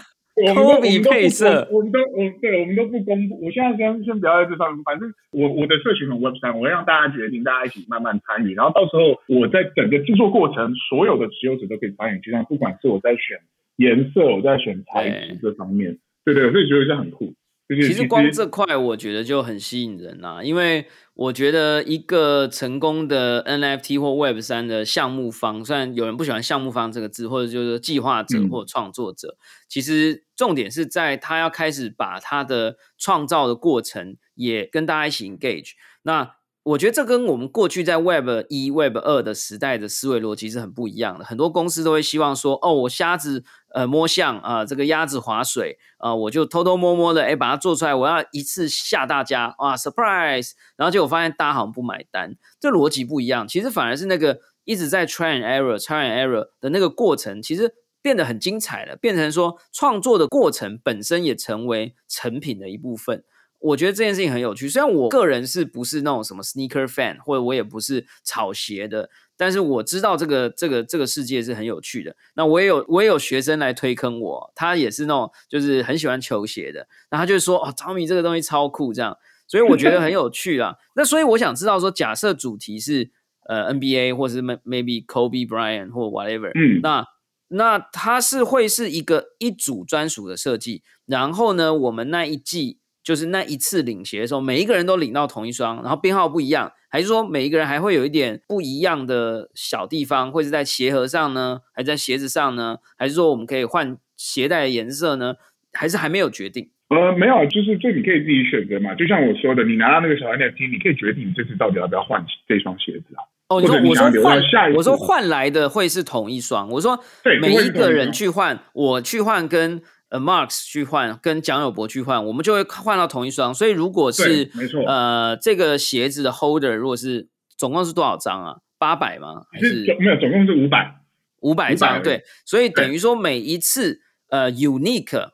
[0.47, 3.39] 我们都比配色，我们都我对，我们都不公布。
[3.43, 8.55] 我现在先先不要在这上面，反正我我的社群很 Web 三，我会让大家决定，大家一起慢慢参与。
[8.55, 13.39] 然后到时候我在整个制作过程，所有的持有者都可以参与，就像不管是我在选
[13.77, 17.35] 颜色，我在选材质这方面，对对，所以觉得这很酷。
[17.69, 29.37] 其实光这块我觉得就很吸引人啦，因为我觉得一个成功的 NFT 或 Web 三的项目方，虽然有人不喜欢项目方这个字，或者就是计划者或创作者，
[29.69, 35.73] 其实重点是在他要开始把他的创造的过程也跟大家一起 engage。
[36.03, 41.25] 那我觉得这跟我们过去在 Web 一、Web 二的时代的思维逻辑是很不一样的。
[41.25, 43.45] 很多公司都会希望说，哦，我瞎子。
[43.75, 50.53] 呃，摸象啊，这个鸭子划水啊，我就偷偷摸摸的，哎，把它做出来，我要一次吓大家哇，surprise！
[50.79, 53.47] 然后结果发现大家好像不买单，这逻辑不一样。
[53.47, 63.23] 其实反而是那个一直在 try and error，try and error 的那个过程，其实变得很精彩了，变成说创作的过程本身也成为成品的一部分。
[63.61, 64.69] 我觉得这件事情很有趣。
[64.69, 69.11] 虽然我个人是不是那种什么 sneaker fan，或者我也不是炒鞋的。
[69.37, 72.17] 但是我知道这个这个这个世界是很有趣的。
[72.35, 76.89] 那我也有我也有学生来推坑我，他也是那种就是很喜欢球鞋的。
[77.13, 79.17] 那他就说哦，汤米这个东西超酷，这样，
[79.47, 80.75] 所以我觉得很有趣啊。
[80.97, 83.13] 那所以我想知道说，假设主题是
[83.49, 87.07] 呃 NBA 或者是 maybe Kobe Bryant 或 whatever，嗯，那
[87.47, 90.83] 那它是会是一个一组专属的设计。
[91.07, 96.71] 然后呢，我们那一季就是那一次领鞋的时候，每一个人都领到同一双，然后编号不一样。
[96.91, 102.77] 还是说每一个人还会有一点不一样的小地方，会是在鞋盒上呢，还是在鞋子上呢？
[102.99, 105.37] 还是说我们可以换鞋带的颜色呢？
[105.73, 106.69] 还是还没有决定？
[106.91, 108.95] 呃，没有，就是这你可以自己选择嘛。
[108.95, 113.25] 就像我说的，你拿到那个小 NFT，你可以决定你这次到底要不要换这双鞋子啊。
[113.49, 116.69] 哦，你说我说换，下我说换来的会是同一双。
[116.69, 117.03] 我说
[117.41, 119.81] 每一个人去换，我去换跟。
[120.11, 123.53] 呃，Marks 去换跟蒋友柏去换，我们就会换到同一双。
[123.53, 128.57] 所以如果是没错，呃，这个鞋子的 Holder 如果是总共是多少张啊？
[128.79, 129.43] 八百吗？
[129.53, 131.01] 还是没有，总共是五百，
[131.41, 132.01] 五百张。
[132.03, 135.31] 对，所以等于说每一次呃 Unique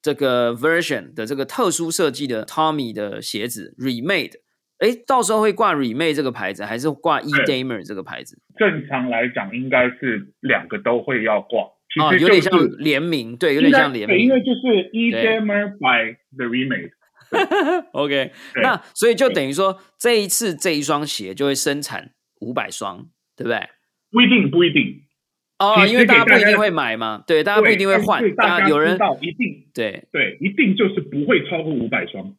[0.00, 4.32] 这个 Version 的这个特殊设计的 Tommy 的鞋子 Remade，
[4.78, 8.40] 哎，到时候会挂 Remade 这个牌子，还是挂 E Damer 这个牌子？
[8.58, 11.75] 正常来讲，应该是两个都会要挂。
[12.00, 16.90] 啊，有点像联名，对，有点像联名，因为就是 E Damer by the Remade。
[17.92, 18.32] OK，
[18.62, 23.06] 那所以就等于说，这一次这一双鞋就会生产五百双，
[23.36, 23.68] 对不对？
[24.10, 25.02] 不一定，不一定。
[25.58, 32.34] 哦，因为大家不一定会买嘛，对，大家不一定会换，大家有人一定对对，一定就是不会超过五百双。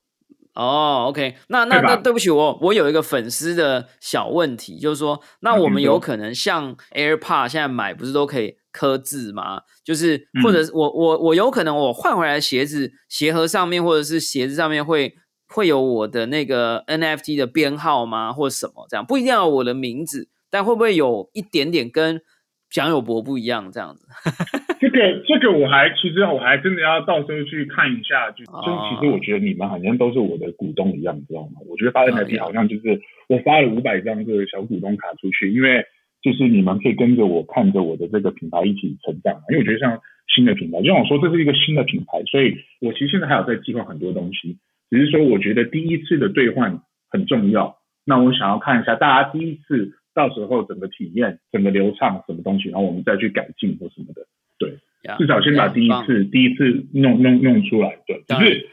[0.54, 8.56] 哦，OK，那那那对不起，我我有一个粉丝的小问题，就是说，那我们有可能像 AirPod 现在买不是都可以？
[8.78, 9.62] 刻字吗？
[9.84, 15.16] 就是或者我我我有可能我换回来鞋子鞋盒上面或者是鞋子上面会
[15.48, 18.32] 会有我的那个 NFT 的编号吗？
[18.32, 22.22] 或者什么这样不一定要我的名字，但会不会有一点点跟
[22.70, 24.06] 蒋友博不一样这样子？
[24.80, 31.62] 这个这个我还其实我还真的要到时候去看一下，就哦就是其实我觉得你们好像都是我的股东一样，你知道吗？
[31.68, 35.84] 我觉得发哦 NFT 好像就是我发了五百张这个小股东卡出去，因为
[36.28, 39.44] 就是你们可以跟着我看着我的这个品牌一起成长嘛。
[39.50, 40.02] 因为我觉得像
[40.36, 44.58] 新的品牌，就像我说这是一个新的品牌，所以我其实现在还有在计划很多东西，
[44.90, 47.78] 只是说我觉得第一次的兑换很重要。
[48.04, 54.28] 那我想要看一下大家第一次到时候整个体验、整个流畅什么东西，然后我们再去改进或什么的。
[54.60, 58.00] 对，呀至少先把第一呀次第一次弄弄弄出来。
[58.06, 58.70] 对，只是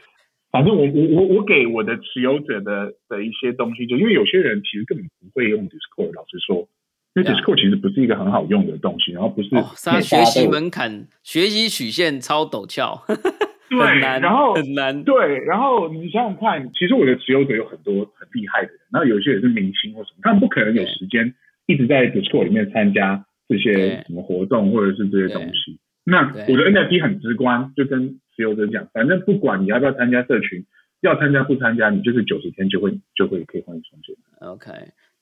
[0.51, 6.69] 反正我我我我给我的持有者的的一些东西，就因为有些人其实根本不会用 Discord，老实说，
[7.15, 13.03] 因为呀 Discord 其实不是一个很好用的东西，然后不是哦，学习门槛、学习曲线超陡峭，
[13.69, 15.03] 对很难，然后很难。
[15.03, 21.33] 对，然后你想想看，其实我的持有者有很多很厉害的人，然后有些也是明星或什么，他们不可能有对时间
[21.65, 25.79] 一直在 Discord 里面参加这些什么活动或者是这些东西。
[26.03, 30.65] 那对我的 NFT 很直观，就跟持有者讲，反正不管你要不要参加社群，
[31.01, 34.15] 要参加不参加，你就是九十天就会就会可以换重建。
[34.41, 34.69] OK，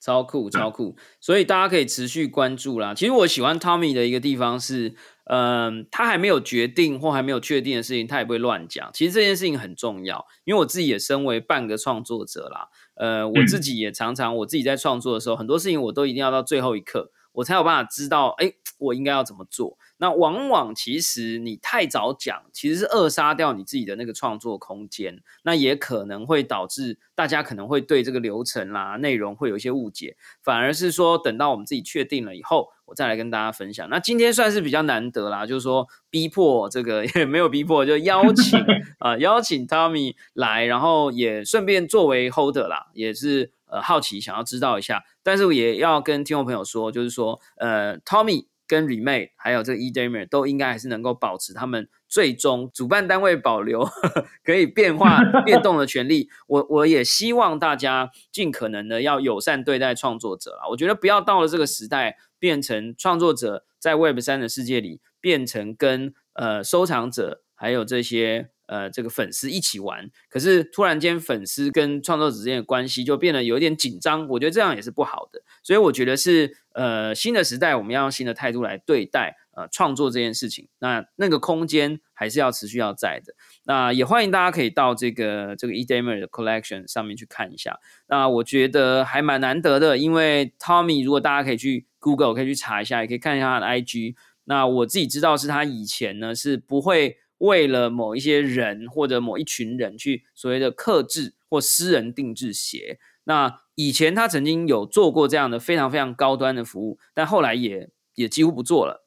[0.04, 2.94] 超酷超酷，所以大家可以持续关注啦。
[2.94, 8.92] 其实我喜欢 Tommy 的一个地方是，嗯、他还没有决定或还没有确定的事情，他也不会乱讲。
[8.94, 19.78] 其实这件事情很重要，因为我自己也身为半个创作者啦，呃，我自己也常常我自己在创作的时候，很多事情我都一定要到最后一刻，我才有办法知道，哎，我应该要怎么做。
[19.98, 33.90] 那往往其实你太早讲，其实是扼杀掉你自己的那个创作空间，那也可能会导致大家可能会对这个流程啦、内容会有一些误解，反而是说等到我们自己确定了以后，我再来跟大家分享。
[33.90, 38.60] 那今天算是比较难得啦，就是说逼迫这个也 没有逼迫，就邀请
[39.00, 48.48] 啊、 邀请 Tommy 来，然后也顺便作为 holder 啦，也是呃好奇想要知道一下，但是我也要跟听众朋友说，就是说呃 Tommy。
[48.66, 53.88] 跟 Remake 还有这个 eDamer 都应该还是能够保持他们最终主办单位保留
[54.44, 56.30] 可以变化 变动的权利。
[56.48, 60.70] 我我也希望大家尽可能的要友善对待创作者啦。
[60.70, 75.44] 我觉得不要到了这个时代，变成创作者在 Web 三的世界里变成跟呃收藏者还有这些呃这个粉丝一起玩，可是突然间粉丝跟创作者之间的关系就变得有一点紧张，我觉得这样也是不好的。
[75.62, 80.68] 所以我觉得是呃新的时代，我们要用新的态度来对待呃创作这件事情。
[80.80, 83.36] 那那个空间还是要持续要在的。
[83.66, 87.78] 那也欢迎大家可以到这个这个 eDamer 的 Collection 上面去看一下。
[88.08, 94.16] 那我觉得还蛮难得的，因为 Tommy 如果大家可以去 Google 可以去查一下，也可以看一下他的 IG。
[94.46, 103.00] 那我自己知道是他以前呢是不会为了某一些人或者某一群人去所谓的克制或私人定制鞋。
[103.26, 109.06] 那以前他曾经有做过这样的非常非常高端的服务，但后来也也几乎不做了。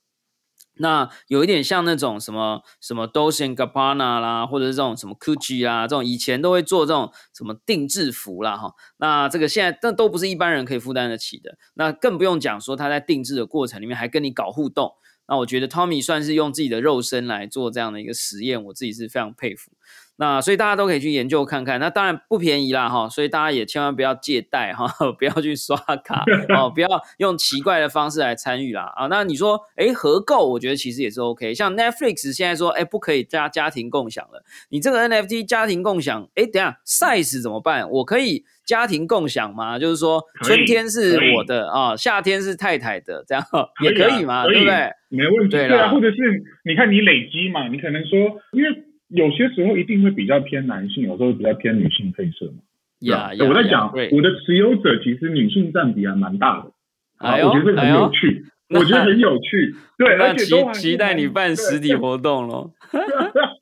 [0.78, 8.74] 那有一点像那种什么什么 Dolce Gabbana 啦，或者是这种什么 Gucci 啦，这种以前都会做这种什么定制服啦，哈。
[8.98, 11.56] 那这个现在这都不是一般人可以负担得起的。
[11.72, 14.92] 那更不用讲说他在定制的过程里面还跟你搞互动。
[15.28, 19.70] 那我觉得 Tommy 算是用自己的肉身来做这样的一个实验，我自己是非常佩服。
[20.18, 24.86] 那所以大家都可以去研究看看，那当然不便宜啦哈，所以大家也千万不要借贷哈，
[25.18, 26.24] 不要去刷卡
[26.56, 29.08] 哦，不要用奇怪的方式来参与啦啊。
[29.08, 37.90] 那你说，哎，合购我觉得其实也是 OK，像 Netflix 现在说，哎，不可以加家庭共享了，你这个 NFT 家庭共享，哎，等下 size 怎么办？
[37.90, 39.78] 我可以家庭共享吗？
[39.78, 43.42] 就是说春天是我的啊，夏天是太太的，这样
[43.82, 44.90] 也可以嘛，以对不对？
[45.08, 46.16] 没问题，对对啊，或者是
[46.64, 48.18] 你看你累积嘛，你可能说，
[48.52, 52.58] 因为有些时候一定会比较偏男性，有时候比较偏女性配色嘛。
[53.00, 56.72] 呀我在讲对，我的持有者其实女性占比还蛮大的，
[57.18, 62.72] 啊我觉得这个很有趣， 那我觉得很有趣，对， 那期而且都期待你办实体活动咯。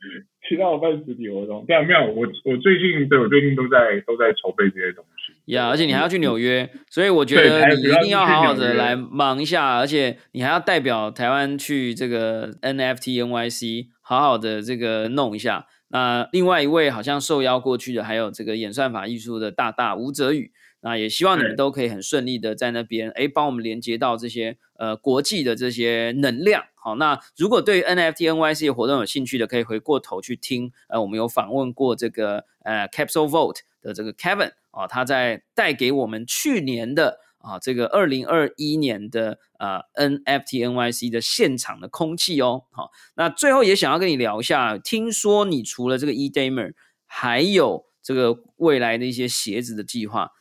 [0.49, 5.33] 期待我办实体活动，对啊，没有，我我最近对我最近都在都在筹备这些东西。
[5.53, 15.67] 呀而且你还要去纽约，所以我觉得你一定要好好的来忙一下，而且你还要代表台湾去这个 NFT NYC 好好的这个弄一下。
[15.89, 20.51] 那另外一位好像受邀过去的，还有这个演算法艺术的大大吴泽宇。
[20.85, 26.63] 那也希望你们都可以很顺利的在那边，哎，帮我们连接到这些呃国际的这些能量。
[26.75, 42.65] 好，那如果对 NFT NYC 的活动有兴趣的，可以回过头去听，呃，我们有访问过这个呃 Capsule Vote 的这个 Kevin 啊、他在带给我们去年的啊这个二零二一年的呃 NFT NYC 的现场的空气哦。
[42.71, 46.75] 好，那最后也想要跟你聊一下，听说你除了这个 eDamer，
[47.07, 50.33] 还有这个未来的一些鞋子的计划。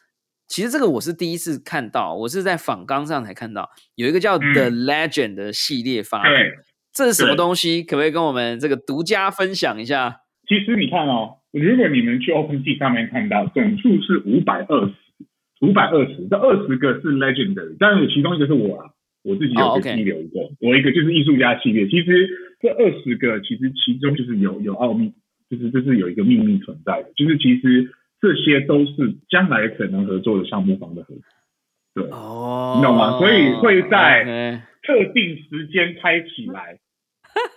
[0.54, 6.30] 其实这个我是第一次看到，我是在访纲上才看到有一个叫嗯 The Legend 的系列发布。
[6.30, 6.54] 对
[6.94, 7.82] 这是什么对东西？
[7.82, 10.18] 可不可以跟我们这个独家分享一下？
[10.48, 14.94] 其实你看哦，如果你们去 OpenSea 上面看到总数是五百二十，
[15.66, 18.92] 五百二十，这二十个是 Legendary，但是其中一个是我啊，
[19.24, 21.88] 我自己有哦个激流一个，我一个就是艺术家系列。
[21.88, 22.30] 其实
[22.62, 25.14] 这二十个其实其中就是有有奥秘，
[25.50, 27.90] 就是就是有一个秘密存在的，就是其实
[28.24, 28.94] 这些都是
[29.28, 31.24] 将来可能合作的项目方的合作。
[31.94, 33.20] 对，哦，你懂吗？
[33.20, 36.80] 所以会在特定时间开起来，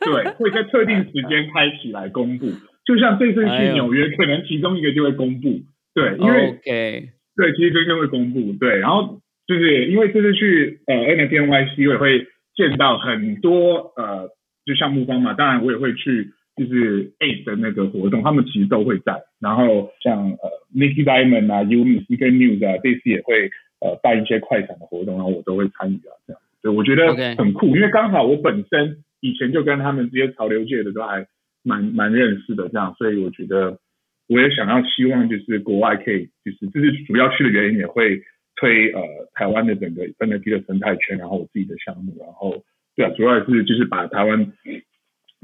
[0.01, 2.49] 对，会在特定时间开起来公布。
[2.85, 5.61] 就像这次去纽约，可能其中一个就会公布，
[5.95, 14.31] 对，因为 OK，对，其实真正会公布，对，然后就是因为这次去呃 NFT NYC 我也会见到很多呃
[14.64, 23.51] 就项目方嘛，当然我也会去就是 A 的那个活动，他们其实都会在，然后像呃 Nicky Diamond 啊、Umi、CK News 啊，这次也会
[23.81, 31.27] 呃办一些快闪的活动，然后我都会参与啊，这样，对，我觉得很酷因为刚好我本身以前就跟他们这些潮流界的都还
[31.63, 33.79] 蛮蛮认识的，这样，所以我觉得
[34.27, 38.23] 我也想要希望就是国外可以，就是这是主要去的原因，也会
[38.57, 39.03] 推呃
[39.35, 42.65] 台湾的整个 NFT 的生态圈，然后我自己的项目，然后
[42.97, 44.53] 对啊，主要是就是把台湾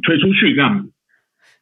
[0.03, 0.91] 推出去这样子。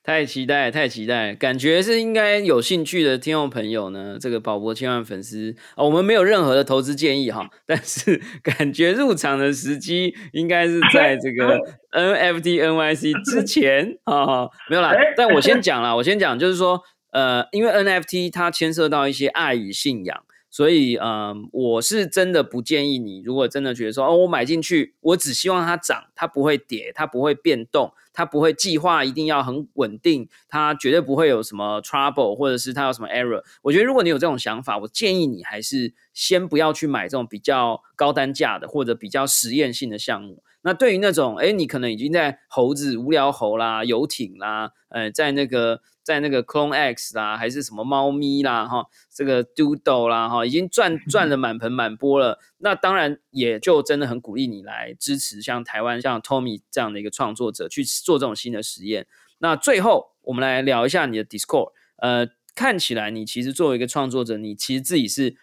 [0.02, 4.16] 太期待，太期待，感觉是应该有兴趣的听众朋友呢。
[4.20, 11.58] 这个宝博千万粉丝、哦，我们没有任何的投资建议哈，但是 感觉入场的时机应该是在这个
[11.92, 14.92] NFT NYC 之前啊、没有啦。
[15.16, 16.80] 但我先讲啦，我先讲，就是说，
[17.12, 20.24] 呃，因为 NFT 它牵涉到一些爱与信仰。
[20.50, 33.42] 所以，嗯，我是真的不建议你，如果真的觉得说，哦，我买进去，我只希望它涨，它不会跌，它不会变动，它不会计划一定要很稳定，它绝对不会有什么 trouble，或者是它有什么 error。
[33.62, 40.42] 我觉得如果你有这种想法，我建议你还是先不要去买这种比较高单价的或者比较实验性的项目。
[40.62, 52.38] 那对于那种，哎，你可能已经在猴子、无聊猴啦、游艇啦，呃，在那个在那个 Clone X 啦，还是什么猫咪啦，哈，这个 Doodle 啦，哈，已经赚赚了满盆满钵了。
[52.58, 59.06] 那当然也就真的很鼓励你来支持像台湾像 Tommy 这样的一个创作者去做这种新的实验。
[59.38, 65.36] 那最后我们来聊一下你的 Discord，呃，看起来你其实作为一个创作者，你其实自己是，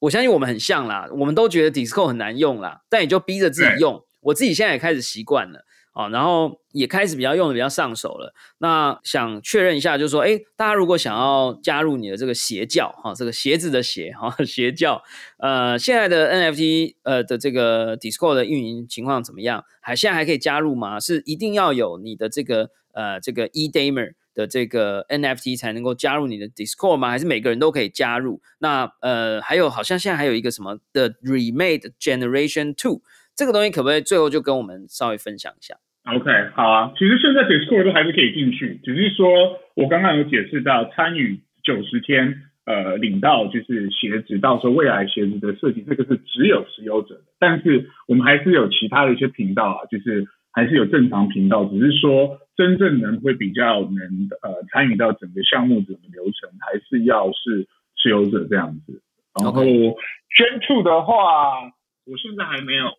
[0.00, 4.03] 我相信我们很像啦，我们都觉得 Discord 很难用啦，但也就逼着自己用。
[4.24, 8.34] 我自己现在也开始习惯了啊，然后也开始比较用的比较上手了。
[8.58, 15.00] 那想确认一下，就是说，哎，大家如果想要加入你的这个邪教哈，这个鞋子的鞋哈，邪教，
[15.38, 19.64] 呃，现在的 NFT 呃的这个 Discord 的运营情况怎么样？
[19.80, 20.98] 还现在还可以加入吗？
[20.98, 27.10] 是一定要有你的这个呃这个 eDamer 的这个 NFT 才能够加入你的 Discord 吗？
[27.10, 28.40] 还是每个人都可以加入？
[28.58, 33.02] 那呃，还有好像现在还有一个什么的 Remade Generation Two。
[33.36, 35.74] 这个东西可不可以最后就跟我们稍微分享一下
[36.04, 57.66] ？OK，好啊，其实现在 Discord 都还是可以进去，只是说我刚刚有解释到参与九十天，呃，领到就是鞋子，到时候未来鞋子的设计，这个是只有持有者的，但是我们还是有其他的一些频道啊，就是还是有正常频道，只是说真正能会比较能呃参与到整个项目整个流程，还是要是
[57.96, 59.02] 持有者这样子。
[59.42, 61.72] 然后 Gen Two 的话，
[62.04, 62.92] 我现在还没有。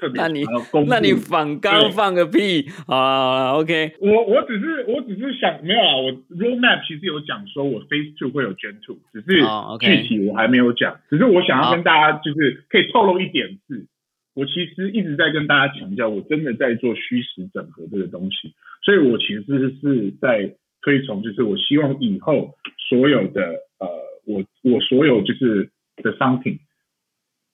[0.00, 0.44] 特别那你
[0.86, 9.42] 那你反刚放个屁好啦好啦，OK，我我只是我只是想没有啊，我 roadmap 其实有讲说我 phase two 会有 gen two，只是
[9.80, 13.86] 具体我还没有讲，只是我想要跟大家就是可以透露一点是，
[14.34, 18.54] 我其实一直在跟大家强调，我真的在做虚实整合这个东西，
[18.84, 19.42] 所以我其实
[19.80, 22.54] 是在推崇，就是我希望以后
[22.88, 23.42] 所有的
[23.78, 23.88] 呃，
[24.26, 26.60] 我我所有就是的商品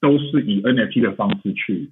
[0.05, 1.91] 都是以 NFT 的方式去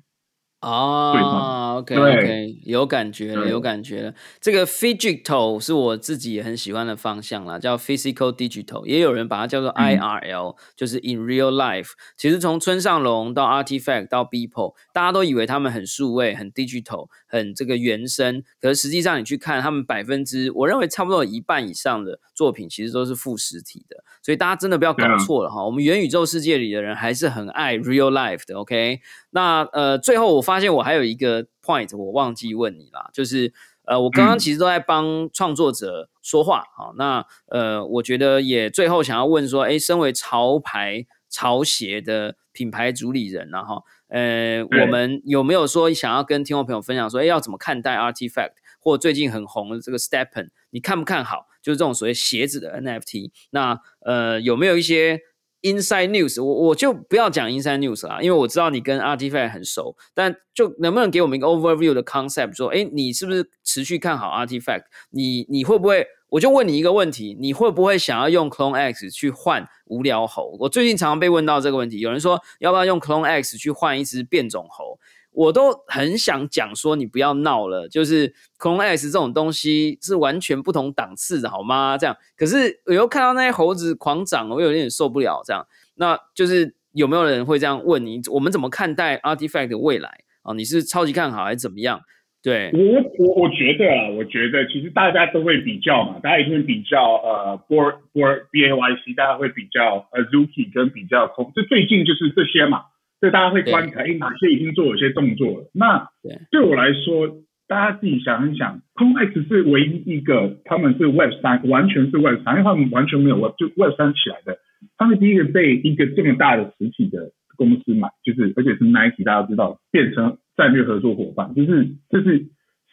[0.63, 4.15] 哦，OK OK，有感觉了，有感觉了。
[4.41, 11.91] 这个 Digital 是我自己也很喜欢的方向啦，叫 Physical Digital，也有人把它叫做嗯 IRL，、就是 In Real Life。
[12.17, 25.65] 其实从村上隆到 Artifact 到 Beeple，大家都以为他们很数位、很 digital、很这个原生，可是实际上你去看他们百分之，我认为差不多有一半以上的作品其实都是副实体的，所以大家真的不要搞错了哈。
[25.65, 29.01] 我们元宇宙世界里的人还是很爱 Real Life 的，OK？
[29.35, 33.53] 那呃，最后我发现我还有一个 point 我忘记问你啦，就是
[33.85, 34.39] 呃，我刚刚嗯。
[34.39, 51.47] 其实都在帮创作者说话，好、那呃，我觉得也最后想要问说，诶，身为潮牌潮鞋的品牌主理人然后呃，我们有没有说想要跟听众朋友分享说，诶，要怎么看待 Artifact 或最近很红的这个 Stepen，你看不看好？
[51.63, 55.21] 就是这种所谓鞋子的 NFT，那呃，有没有一些
[55.63, 64.85] inside news，我我就不要讲 inside news 啦，因为我知道你跟 Artifact 很熟，但就能不能给我们一个 overview 的 concept，说，哎，你是不是持续看好 Artifact？
[65.11, 66.07] 你你会不会？
[66.29, 70.57] 我就问你一个问题，你会不会想要用 Clone X 去换无聊猴？
[70.59, 74.99] 我最近常常被问到这个问题，有人说要不要用 Clone X 去换一只变种猴？
[75.33, 81.97] 我都很想讲说，你不要闹了，就是 Clone X 这种东西是完全不同档次的，好吗？
[81.99, 85.43] 这样，可是我又看到那些猴子狂涨，我有点受不了。
[85.45, 85.67] 这样，
[85.97, 88.21] 那就是有没有人会这样问你？
[88.31, 90.53] 我们怎么看待 Artifact 的未来啊？
[90.55, 92.03] 你是超级看好还是怎么样？
[92.45, 102.83] 对我我我觉得啊，我觉得其实大家都会比较嘛，大家一定会比较呃 b o r b o r b a y c，大家会比较呃，zuki 跟比较空，就最近就是这些嘛，
[103.23, 105.71] 所以大家会观察，哎，哪些已经做有些动作了。
[105.73, 106.09] 那
[106.51, 107.29] 对我来说，
[107.69, 114.59] 大家自己想一想空 X 是唯一一个他们是 Web 三，完全是 Web 三，因为他们完全没有 Web 就 Web 三起来的，
[114.99, 120.39] 他们第一个被一个这么大的实体的公司买，就是而且是 Nike，大家知道变成。
[120.55, 122.41] 战略合作伙伴，就是这是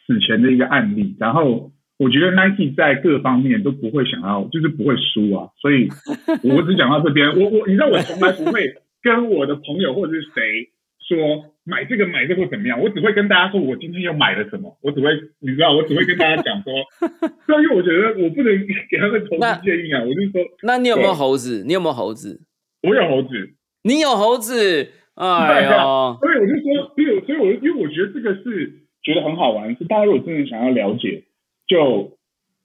[0.06, 1.14] 此前的一个案例。
[1.20, 5.50] 然后我觉得 Nike 在各方面都不会想要，就是不会输啊。
[5.60, 5.86] 所以
[6.42, 7.28] 我只讲到这边。
[7.38, 8.72] 我我你知道我从来不会
[9.02, 10.70] 跟我的朋友或者是谁
[11.08, 14.78] 说买这个买这个怎么样，我只会跟大家说我今天又买了什么。
[14.82, 15.08] 我只会
[15.40, 16.72] 你知道，我只会跟大家讲说，
[17.62, 20.02] 因为我觉得我不能给他们投资建议啊。
[20.02, 21.64] 我就说， 那你有没有猴子？
[21.66, 22.40] 你有没有猴子？
[22.82, 23.54] 我有猴子。
[23.82, 24.88] 你有猴子？
[25.20, 28.72] 哎呀，所以我就说，所以所以我因为我觉得这个是
[29.02, 31.24] 觉得很好玩，是大家如果真的想要了解，
[31.66, 32.16] 就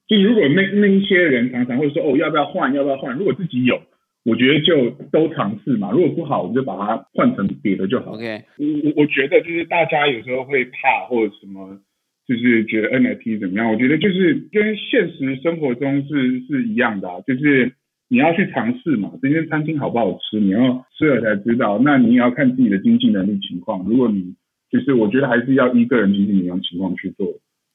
[0.07, 3.81] 就如果那那一些人常常会说哦要不要换要不要换，如果自己有，
[4.25, 8.11] 我觉得就都尝试嘛，如果不好我们就把它换成别的就好。
[8.13, 11.79] OK，我我我觉得就是大家有时候会怕或者什么，
[12.27, 17.73] 就是觉得 NFT 怎么样，我觉得就是跟现实生活中是是一样的，啊就是。
[18.07, 19.13] 你要去尝试嘛？
[19.19, 20.39] 这间餐厅好不好吃？
[20.39, 21.81] 你要吃了才知道。
[21.83, 23.83] 那你也要看自己的经济能力情况。
[23.83, 24.35] 如果你
[24.69, 27.25] 就是我觉得还是要依个人经济能力情况去做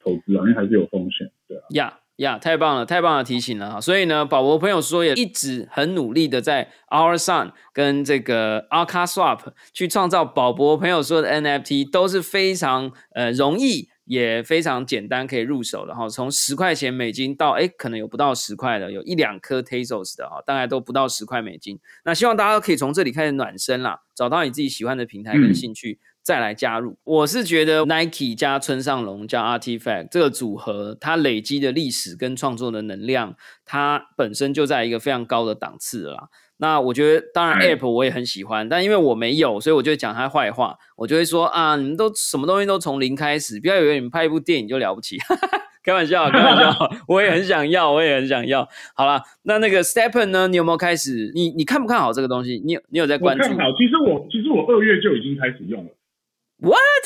[0.01, 1.99] 投资啊，因为还是有风险，对啊。
[2.21, 3.81] 呀呀，太棒了，太棒的提醒了哈。
[3.81, 9.39] 所以呢，宝博朋友说也一直很努力的在 Our Sun 跟这个 Arca Swap
[9.73, 13.89] 去创造宝博朋友说的 NFT，都是非常呃容易。
[14.03, 16.09] 也非常简单，可以入手的哈。
[16.09, 21.79] 从十块钱美金到哎，可能有不到十块的，有一两颗 Tezos 的哈，大概都不到十块美金。
[22.03, 26.97] 那希望大家可以从这里开始暖身啦，找到你自己喜欢的平台跟兴趣，再来加入。
[27.03, 36.29] 我是觉得 Nike 加村上隆加 Artifact 这个组合，它累积的历史跟创作的能量，它本身就在一个非常高的档次了。
[36.57, 40.77] 那我觉得，当然，App 我也很喜欢，但因为我没有，所以我就讲他坏话。
[40.95, 45.17] 我就会说啊，你们都什么东西都从零开始，不要以为你们拍一部电影就了不起，
[45.83, 46.71] 开玩笑，开玩笑。
[47.09, 48.69] 我也很想要，我也很想要。
[48.93, 50.47] 好了，那那个 Stepen 呢？
[50.49, 51.31] 你有没有开始？
[51.33, 52.61] 你你看不看好这个东西？
[52.63, 53.43] 你有你有在关注？
[53.43, 53.71] 看好。
[53.71, 55.89] 其实我其实我二月就已经开始用了。
[56.61, 57.03] What？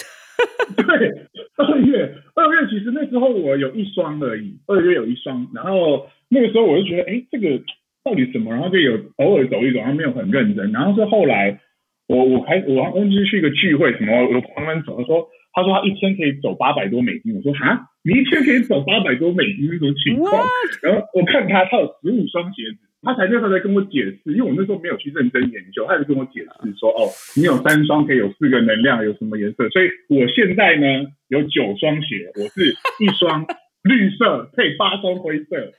[0.76, 1.10] 对，
[1.58, 7.64] 二月二月其实那时候我有一双而已，二月有一双，然后那个时候我就觉得，哎，这个。
[8.08, 8.54] 到底什么？
[8.54, 10.72] 然后就有偶尔走一走，然后没有很认真。
[10.72, 11.60] 然后是后来，
[12.08, 17.34] 我我开我我就是去一个聚会，什么我朋友们走，他说他说他一天可以走八百多美金。
[17.34, 20.46] 我说哈，你一天可以走八百多美金那种情况。
[20.84, 29.68] 然后我看他他有十五双鞋子，他才那时候在跟我解释，因为我那时候没有去认真研究，他就跟我解释说 哦，你有三双可以有四个能量，有什么颜色？
[29.70, 30.86] 所以我现在呢
[31.30, 32.72] 有九双鞋，我是
[33.04, 33.46] 一双
[33.84, 35.74] 绿色配八双灰色。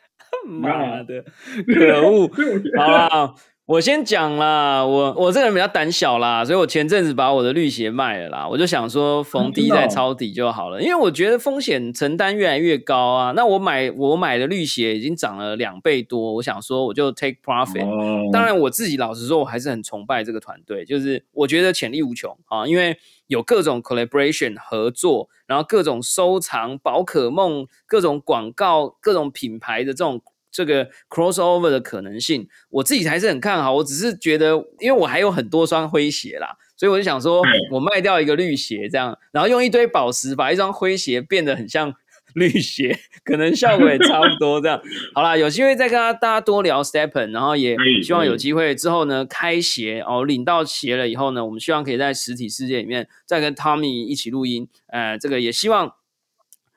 [0.44, 1.24] 妈的，
[1.66, 2.28] 可恶！
[2.76, 3.34] 好了，
[3.66, 8.46] 我先讲啦，我我这个人比较胆小啦，所以我前阵子把我的绿鞋卖了啦。
[8.48, 13.32] 我就想说逢低再抄底就好了，因为我觉得风险承担越来越高啊。
[13.34, 18.30] 那我买我买的绿鞋已经涨了两倍多，我想说我就 take profit。
[18.30, 22.96] 当然我自己老实说，我还是很崇拜这个团队，就是我觉得潜力无穷啊，因为。
[23.28, 30.22] 有各种 collaboration 合作，然后各种收藏宝可梦、各种广告、各种品牌的这种
[30.56, 33.74] 这个 crossover 的可能性，我自己还是很看好。
[33.74, 41.92] 我只是觉得，因为我还有很多双灰鞋啦，所以我就想说，我卖掉一个绿鞋，这样，然后用一堆宝石把一双灰鞋变得很像。
[42.34, 42.94] 绿鞋
[43.24, 44.78] 可能效果也差不多，这样
[45.14, 55.90] 好啦，有机会再跟大家多聊 Stepen，然后也希望有机会之后呢，开鞋哦，领到鞋了以后呢，我们希望可以在实体世界里面再跟 Tommy 一起录音，呃，这个也希望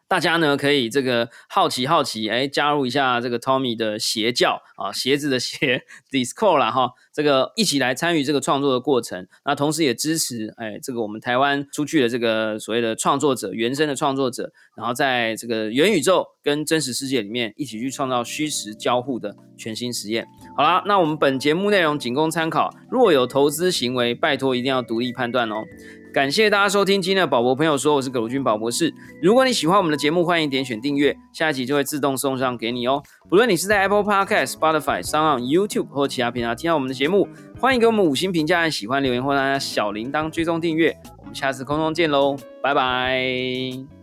[0.10, 9.28] 大家呢可以这个好奇好奇，哎，加入一下这个 Tommy 的邪教啊，鞋子的鞋 Discord 啦哈，这个一起来参与这个创作的过程。
[9.45, 20.26] 那同时也支持哎，这个我们台湾出去的这个所谓的创作者，原生的创作者，然后在这个元宇宙跟真实世界里面一起去创造虚实交互的全新实验。
[20.57, 25.64] 好啦，那我们本节目内容仅供参考，若有投资行为，拜托一定要独立判断哦。
[26.12, 28.91] 感谢大家收听今天的宝博朋友说，我是葛如君宝博士。
[29.22, 33.03] 如果你喜欢我们的节目，欢迎点选订阅，下一集就会自动送上给你哦。
[33.30, 37.28] 不论你是在 Apple Podcast、Spotify、s o u n YouTube 或其他平台听到我们的节目，
[37.60, 40.97] 欢迎给我们五星评价、喜欢留言或大家小铃铛追踪订阅。
[41.20, 43.22] 我们下次空中见喽，拜拜。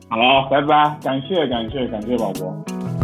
[0.09, 2.95] 好，拜拜，感谢感谢感谢宝博。